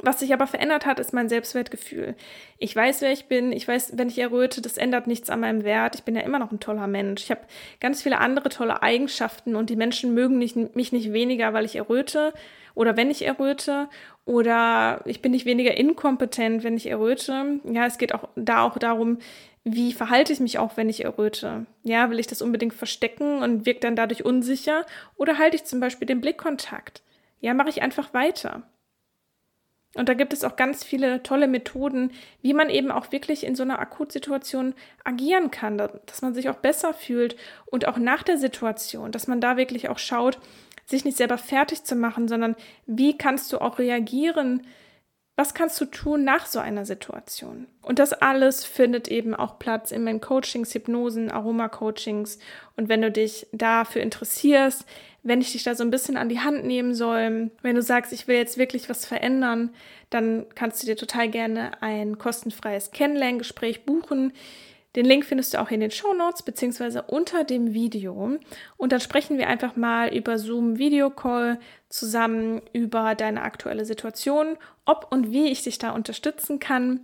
Was 0.00 0.20
sich 0.20 0.32
aber 0.32 0.46
verändert 0.46 0.86
hat, 0.86 1.00
ist 1.00 1.12
mein 1.12 1.28
Selbstwertgefühl. 1.28 2.14
Ich 2.58 2.74
weiß, 2.74 3.02
wer 3.02 3.10
ich 3.10 3.26
bin. 3.26 3.50
Ich 3.50 3.66
weiß, 3.66 3.98
wenn 3.98 4.08
ich 4.08 4.20
erröte, 4.20 4.62
das 4.62 4.76
ändert 4.76 5.08
nichts 5.08 5.28
an 5.28 5.40
meinem 5.40 5.64
Wert. 5.64 5.96
Ich 5.96 6.04
bin 6.04 6.14
ja 6.14 6.22
immer 6.22 6.38
noch 6.38 6.52
ein 6.52 6.60
toller 6.60 6.86
Mensch. 6.86 7.24
Ich 7.24 7.30
habe 7.32 7.42
ganz 7.80 8.00
viele 8.00 8.18
andere 8.18 8.48
tolle 8.48 8.80
Eigenschaften 8.80 9.56
und 9.56 9.70
die 9.70 9.76
Menschen 9.76 10.14
mögen 10.14 10.38
mich 10.38 10.54
nicht 10.92 11.12
weniger, 11.12 11.52
weil 11.52 11.64
ich 11.64 11.74
erröte 11.74 12.32
oder 12.74 12.96
wenn 12.96 13.10
ich 13.10 13.26
erröte 13.26 13.88
oder 14.24 15.02
ich 15.04 15.20
bin 15.20 15.32
nicht 15.32 15.46
weniger 15.46 15.76
inkompetent, 15.76 16.62
wenn 16.62 16.76
ich 16.76 16.86
erröte. 16.86 17.60
Ja, 17.64 17.86
es 17.86 17.98
geht 17.98 18.14
auch 18.14 18.28
da 18.36 18.62
auch 18.62 18.78
darum, 18.78 19.18
wie 19.64 19.92
verhalte 19.92 20.32
ich 20.32 20.40
mich 20.40 20.58
auch, 20.58 20.76
wenn 20.76 20.88
ich 20.88 21.04
erröte? 21.04 21.66
Ja, 21.84 22.10
will 22.10 22.18
ich 22.18 22.26
das 22.26 22.42
unbedingt 22.42 22.74
verstecken 22.74 23.42
und 23.42 23.66
wirke 23.66 23.80
dann 23.80 23.96
dadurch 23.96 24.24
unsicher? 24.24 24.84
Oder 25.16 25.38
halte 25.38 25.56
ich 25.56 25.64
zum 25.64 25.80
Beispiel 25.80 26.06
den 26.06 26.20
Blickkontakt? 26.20 27.02
Ja, 27.40 27.54
mache 27.54 27.68
ich 27.68 27.82
einfach 27.82 28.12
weiter. 28.14 28.62
Und 29.94 30.08
da 30.08 30.14
gibt 30.14 30.32
es 30.32 30.42
auch 30.42 30.56
ganz 30.56 30.84
viele 30.84 31.22
tolle 31.22 31.48
Methoden, 31.48 32.12
wie 32.40 32.54
man 32.54 32.70
eben 32.70 32.90
auch 32.90 33.12
wirklich 33.12 33.44
in 33.44 33.54
so 33.54 33.62
einer 33.62 33.78
Akutsituation 33.78 34.74
agieren 35.04 35.50
kann, 35.50 35.76
dass 35.76 36.22
man 36.22 36.32
sich 36.32 36.48
auch 36.48 36.56
besser 36.56 36.94
fühlt 36.94 37.36
und 37.66 37.86
auch 37.86 37.98
nach 37.98 38.22
der 38.22 38.38
Situation, 38.38 39.12
dass 39.12 39.26
man 39.26 39.40
da 39.40 39.58
wirklich 39.58 39.90
auch 39.90 39.98
schaut, 39.98 40.38
sich 40.86 41.04
nicht 41.04 41.16
selber 41.16 41.38
fertig 41.38 41.84
zu 41.84 41.94
machen, 41.96 42.28
sondern 42.28 42.56
wie 42.86 43.16
kannst 43.16 43.52
du 43.52 43.58
auch 43.58 43.78
reagieren, 43.78 44.66
was 45.34 45.54
kannst 45.54 45.80
du 45.80 45.86
tun 45.86 46.24
nach 46.24 46.44
so 46.44 46.58
einer 46.58 46.84
Situation? 46.84 47.66
Und 47.80 47.98
das 47.98 48.12
alles 48.12 48.64
findet 48.64 49.08
eben 49.08 49.34
auch 49.34 49.58
Platz 49.58 49.90
in 49.90 50.04
meinen 50.04 50.20
Coachings, 50.20 50.74
Hypnosen, 50.74 51.30
Aroma-Coachings. 51.30 52.38
Und 52.76 52.90
wenn 52.90 53.00
du 53.00 53.10
dich 53.10 53.46
dafür 53.50 54.02
interessierst, 54.02 54.84
wenn 55.22 55.40
ich 55.40 55.52
dich 55.52 55.64
da 55.64 55.74
so 55.74 55.84
ein 55.84 55.90
bisschen 55.90 56.18
an 56.18 56.28
die 56.28 56.40
Hand 56.40 56.64
nehmen 56.64 56.94
soll, 56.94 57.50
wenn 57.62 57.74
du 57.74 57.82
sagst, 57.82 58.12
ich 58.12 58.28
will 58.28 58.36
jetzt 58.36 58.58
wirklich 58.58 58.90
was 58.90 59.06
verändern, 59.06 59.70
dann 60.10 60.44
kannst 60.54 60.82
du 60.82 60.86
dir 60.86 60.96
total 60.96 61.28
gerne 61.28 61.82
ein 61.82 62.18
kostenfreies 62.18 62.90
Kennenlerngespräch 62.90 63.86
buchen. 63.86 64.32
Den 64.94 65.06
Link 65.06 65.24
findest 65.24 65.54
du 65.54 65.60
auch 65.60 65.70
in 65.70 65.80
den 65.80 65.90
Show 65.90 66.12
Notes 66.12 66.42
beziehungsweise 66.42 67.02
unter 67.02 67.44
dem 67.44 67.72
Video. 67.72 68.38
Und 68.76 68.92
dann 68.92 69.00
sprechen 69.00 69.38
wir 69.38 69.48
einfach 69.48 69.74
mal 69.76 70.14
über 70.14 70.38
Zoom 70.38 70.78
Video 70.78 71.08
Call 71.08 71.58
zusammen 71.88 72.60
über 72.72 73.14
deine 73.14 73.42
aktuelle 73.42 73.84
Situation, 73.84 74.58
ob 74.84 75.10
und 75.10 75.30
wie 75.30 75.48
ich 75.48 75.62
dich 75.62 75.78
da 75.78 75.90
unterstützen 75.90 76.58
kann. 76.58 77.00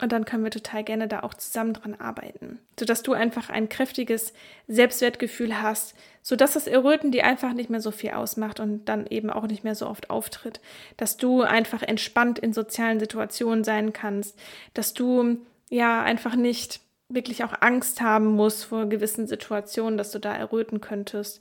Und 0.00 0.10
dann 0.10 0.24
können 0.24 0.42
wir 0.42 0.50
total 0.50 0.82
gerne 0.82 1.06
da 1.06 1.20
auch 1.20 1.34
zusammen 1.34 1.72
dran 1.72 1.94
arbeiten, 1.94 2.58
sodass 2.78 3.04
du 3.04 3.12
einfach 3.12 3.48
ein 3.48 3.68
kräftiges 3.68 4.32
Selbstwertgefühl 4.66 5.62
hast, 5.62 5.94
sodass 6.20 6.54
das 6.54 6.66
Erröten 6.66 7.12
dir 7.12 7.24
einfach 7.24 7.52
nicht 7.52 7.70
mehr 7.70 7.80
so 7.80 7.92
viel 7.92 8.10
ausmacht 8.10 8.58
und 8.58 8.86
dann 8.86 9.06
eben 9.06 9.30
auch 9.30 9.46
nicht 9.46 9.62
mehr 9.62 9.76
so 9.76 9.86
oft 9.86 10.10
auftritt, 10.10 10.60
dass 10.96 11.16
du 11.16 11.42
einfach 11.42 11.82
entspannt 11.82 12.40
in 12.40 12.52
sozialen 12.52 12.98
Situationen 12.98 13.62
sein 13.62 13.92
kannst, 13.92 14.36
dass 14.74 14.94
du 14.94 15.38
ja 15.70 16.02
einfach 16.02 16.34
nicht 16.34 16.80
wirklich 17.08 17.44
auch 17.44 17.52
Angst 17.60 18.00
haben 18.00 18.34
musst 18.34 18.64
vor 18.64 18.86
gewissen 18.86 19.26
Situationen, 19.26 19.98
dass 19.98 20.10
du 20.10 20.18
da 20.18 20.34
erröten 20.34 20.80
könntest. 20.80 21.40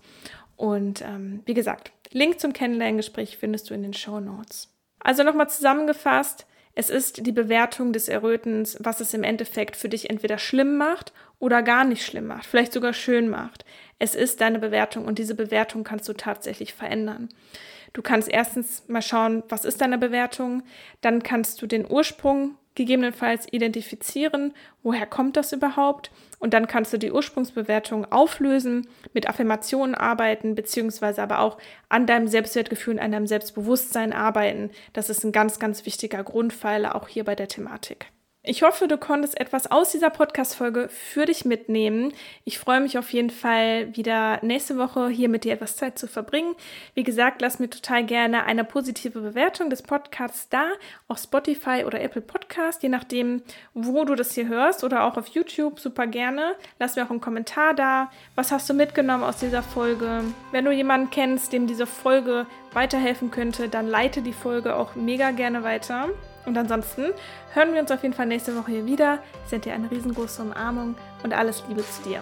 Und 0.55 1.01
ähm, 1.01 1.41
wie 1.45 1.53
gesagt, 1.53 1.91
Link 2.11 2.39
zum 2.39 2.53
Kennenlerngespräch 2.53 3.37
findest 3.37 3.69
du 3.69 3.73
in 3.73 3.81
den 3.81 3.93
Show 3.93 4.19
Notes. 4.19 4.73
Also 4.99 5.23
nochmal 5.23 5.49
zusammengefasst, 5.49 6.45
es 6.75 6.89
ist 6.89 7.25
die 7.25 7.31
Bewertung 7.31 7.93
des 7.93 8.07
Errötens, 8.07 8.77
was 8.79 8.99
es 8.99 9.13
im 9.13 9.23
Endeffekt 9.23 9.75
für 9.75 9.89
dich 9.89 10.09
entweder 10.09 10.39
schlimm 10.39 10.77
macht 10.77 11.13
oder 11.37 11.61
gar 11.61 11.85
nicht 11.85 12.03
schlimm 12.03 12.27
macht, 12.27 12.45
vielleicht 12.45 12.73
sogar 12.73 12.93
schön 12.93 13.29
macht. 13.29 13.63
Es 13.99 14.15
ist 14.15 14.41
deine 14.41 14.59
Bewertung 14.59 15.05
und 15.05 15.19
diese 15.19 15.35
Bewertung 15.35 15.83
kannst 15.83 16.09
du 16.09 16.13
tatsächlich 16.13 16.73
verändern. 16.73 17.29
Du 17.93 18.01
kannst 18.01 18.27
erstens 18.27 18.87
mal 18.87 19.03
schauen, 19.03 19.43
was 19.49 19.65
ist 19.65 19.81
deine 19.81 19.99
Bewertung, 19.99 20.63
dann 21.01 21.21
kannst 21.21 21.61
du 21.61 21.67
den 21.67 21.89
Ursprung 21.89 22.55
gegebenenfalls 22.75 23.47
identifizieren, 23.51 24.53
woher 24.81 25.05
kommt 25.05 25.37
das 25.37 25.53
überhaupt 25.53 26.11
und 26.39 26.53
dann 26.53 26.67
kannst 26.67 26.91
du 26.93 26.97
die 26.97 27.11
Ursprungsbewertung 27.11 28.11
auflösen, 28.11 28.87
mit 29.13 29.29
Affirmationen 29.29 29.95
arbeiten, 29.95 30.55
beziehungsweise 30.55 31.21
aber 31.21 31.39
auch 31.39 31.57
an 31.89 32.05
deinem 32.05 32.27
Selbstwertgefühl, 32.27 32.99
an 32.99 33.11
deinem 33.11 33.27
Selbstbewusstsein 33.27 34.13
arbeiten. 34.13 34.71
Das 34.93 35.09
ist 35.09 35.23
ein 35.23 35.31
ganz, 35.31 35.59
ganz 35.59 35.85
wichtiger 35.85 36.23
Grundpfeiler 36.23 36.95
auch 36.95 37.07
hier 37.07 37.23
bei 37.23 37.35
der 37.35 37.47
Thematik. 37.47 38.07
Ich 38.45 38.61
hoffe, 38.61 38.89
du 38.89 38.97
konntest 38.97 39.39
etwas 39.39 39.71
aus 39.71 39.91
dieser 39.91 40.09
Podcast-Folge 40.09 40.89
für 40.89 41.25
dich 41.25 41.45
mitnehmen. 41.45 42.11
Ich 42.43 42.59
freue 42.59 42.81
mich 42.81 42.97
auf 42.97 43.13
jeden 43.13 43.29
Fall 43.29 43.95
wieder 43.95 44.39
nächste 44.43 44.77
Woche 44.77 45.07
hier 45.07 45.29
mit 45.29 45.45
dir 45.45 45.53
etwas 45.53 45.77
Zeit 45.77 45.97
zu 45.97 46.09
verbringen. 46.09 46.53
Wie 46.93 47.05
gesagt, 47.05 47.41
lass 47.41 47.59
mir 47.59 47.69
total 47.69 48.03
gerne 48.03 48.43
eine 48.43 48.65
positive 48.65 49.21
Bewertung 49.21 49.69
des 49.69 49.81
Podcasts 49.81 50.49
da, 50.49 50.73
auf 51.07 51.19
Spotify 51.19 51.85
oder 51.85 52.01
Apple 52.01 52.19
Podcast, 52.19 52.83
je 52.83 52.89
nachdem, 52.89 53.43
wo 53.73 54.03
du 54.03 54.13
das 54.13 54.33
hier 54.33 54.49
hörst 54.49 54.83
oder 54.83 55.05
auch 55.05 55.15
auf 55.15 55.27
YouTube, 55.27 55.79
super 55.79 56.05
gerne. 56.05 56.55
Lass 56.79 56.97
mir 56.97 57.05
auch 57.05 57.11
einen 57.11 57.21
Kommentar 57.21 57.73
da. 57.73 58.11
Was 58.35 58.51
hast 58.51 58.69
du 58.69 58.73
mitgenommen 58.73 59.23
aus 59.23 59.37
dieser 59.37 59.63
Folge? 59.63 60.21
Wenn 60.51 60.65
du 60.65 60.71
jemanden 60.73 61.11
kennst, 61.11 61.53
dem 61.53 61.65
diese 61.65 61.85
Folge 61.85 62.45
weiterhelfen 62.73 63.31
könnte, 63.31 63.69
dann 63.69 63.87
leite 63.87 64.21
die 64.21 64.33
Folge 64.33 64.75
auch 64.75 64.95
mega 64.95 65.31
gerne 65.31 65.63
weiter. 65.63 66.09
Und 66.45 66.57
ansonsten 66.57 67.13
hören 67.53 67.73
wir 67.73 67.81
uns 67.81 67.91
auf 67.91 68.03
jeden 68.03 68.13
Fall 68.13 68.25
nächste 68.25 68.55
Woche 68.55 68.71
hier 68.71 68.85
wieder. 68.85 69.19
Ich 69.43 69.49
sende 69.49 69.69
dir 69.69 69.75
eine 69.75 69.89
riesengroße 69.89 70.41
Umarmung 70.41 70.95
und 71.23 71.33
alles 71.33 71.63
Liebe 71.67 71.83
zu 71.83 72.01
dir. 72.03 72.21